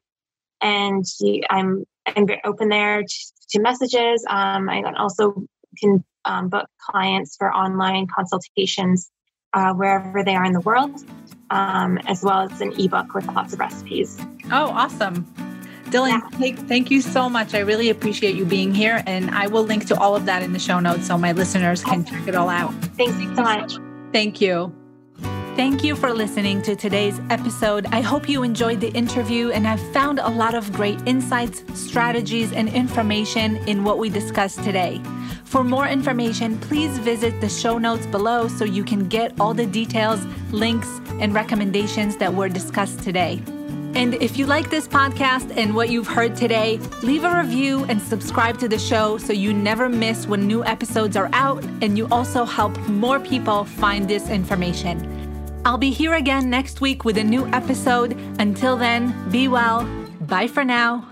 And 0.61 1.05
i'm 1.51 1.85
i'm 2.07 2.27
open 2.45 2.69
there 2.69 3.03
to, 3.03 3.17
to 3.51 3.61
messages 3.61 4.25
um, 4.29 4.69
i 4.69 4.83
also 4.99 5.45
can 5.79 6.05
um, 6.25 6.49
book 6.49 6.67
clients 6.79 7.37
for 7.37 7.53
online 7.53 8.07
consultations 8.15 9.11
uh, 9.55 9.73
wherever 9.75 10.23
they 10.25 10.35
are 10.35 10.45
in 10.45 10.53
the 10.53 10.61
world 10.61 11.05
um, 11.51 11.99
as 12.07 12.23
well 12.23 12.49
as 12.51 12.61
an 12.61 12.73
ebook 12.81 13.15
with 13.15 13.27
lots 13.29 13.53
of 13.53 13.59
recipes 13.59 14.19
oh 14.47 14.69
awesome 14.71 15.27
Dylan, 15.87 16.23
yeah. 16.41 16.55
thank 16.69 16.91
you 16.91 17.03
so 17.03 17.29
much. 17.29 17.55
I 17.55 17.59
really 17.59 17.91
appreciate 17.91 18.35
you 18.35 18.47
being 18.47 18.73
here. 18.73 19.03
And 19.07 19.31
I 19.31 19.47
will 19.47 19.63
link 19.63 19.85
to 19.89 20.01
all 20.01 20.17
of 20.17 20.25
that 20.25 20.43
in 20.43 20.55
the 20.55 20.59
show 20.59 20.81
notes 20.81 21.07
so 21.07 21.19
my 21.19 21.33
listeners 21.33 21.85
can 21.85 22.03
check 22.03 22.27
it 22.27 22.35
all 22.35 22.49
out. 22.49 22.73
Thanks 22.97 23.13
so 23.37 23.43
much. 23.43 23.75
Thank 24.11 24.41
you. 24.41 24.75
Thank 25.55 25.85
you 25.85 25.97
for 25.97 26.15
listening 26.15 26.63
to 26.63 26.75
today's 26.75 27.21
episode. 27.29 27.85
I 27.93 28.01
hope 28.01 28.27
you 28.27 28.43
enjoyed 28.43 28.81
the 28.81 28.89
interview 28.93 29.51
and 29.51 29.67
have 29.67 29.81
found 29.93 30.19
a 30.19 30.31
lot 30.31 30.55
of 30.55 30.73
great 30.73 30.99
insights, 31.05 31.63
strategies, 31.79 32.55
and 32.55 32.71
information 32.71 33.57
in 33.69 33.85
what 33.85 33.99
we 33.99 34.09
discussed 34.09 34.65
today. 34.65 34.99
For 35.45 35.63
more 35.63 35.87
information, 35.87 36.59
please 36.59 36.97
visit 37.01 37.39
the 37.43 37.51
show 37.51 37.77
notes 37.77 38.07
below 38.07 38.49
so 38.49 38.65
you 38.65 38.83
can 38.83 39.09
get 39.09 39.39
all 39.39 39.53
the 39.53 39.67
details, 39.67 40.25
links, 40.53 40.89
and 41.21 41.35
recommendations 41.35 42.17
that 42.17 42.33
were 42.33 42.49
discussed 42.49 43.01
today. 43.01 43.43
And 43.95 44.15
if 44.15 44.39
you 44.39 44.47
like 44.47 44.71
this 44.71 44.89
podcast 44.89 45.55
and 45.55 45.75
what 45.75 45.91
you've 45.91 46.09
heard 46.09 46.35
today, 46.35 46.79
leave 47.03 47.25
a 47.25 47.43
review 47.43 47.85
and 47.91 48.01
subscribe 48.01 48.59
to 48.61 48.69
the 48.69 48.79
show 48.79 49.19
so 49.19 49.35
you 49.35 49.53
never 49.53 49.91
miss 49.91 50.27
when 50.27 50.47
new 50.47 50.65
episodes 50.65 51.15
are 51.15 51.29
out 51.35 51.63
and 51.83 51.99
you 51.99 52.09
also 52.11 52.47
help 52.47 52.79
more 52.89 53.21
people 53.21 53.67
find 53.67 54.09
this 54.09 54.31
information. 54.31 55.22
I'll 55.65 55.79
be 55.79 55.91
here 55.91 56.15
again 56.15 56.51
next 56.51 56.81
week 56.81 57.05
with 57.05 57.19
a 57.19 57.25
new 57.25 57.47
episode. 57.49 58.19
Until 58.41 58.77
then, 58.77 59.15
be 59.31 59.47
well. 59.47 59.85
Bye 60.21 60.49
for 60.49 60.65
now. 60.65 61.12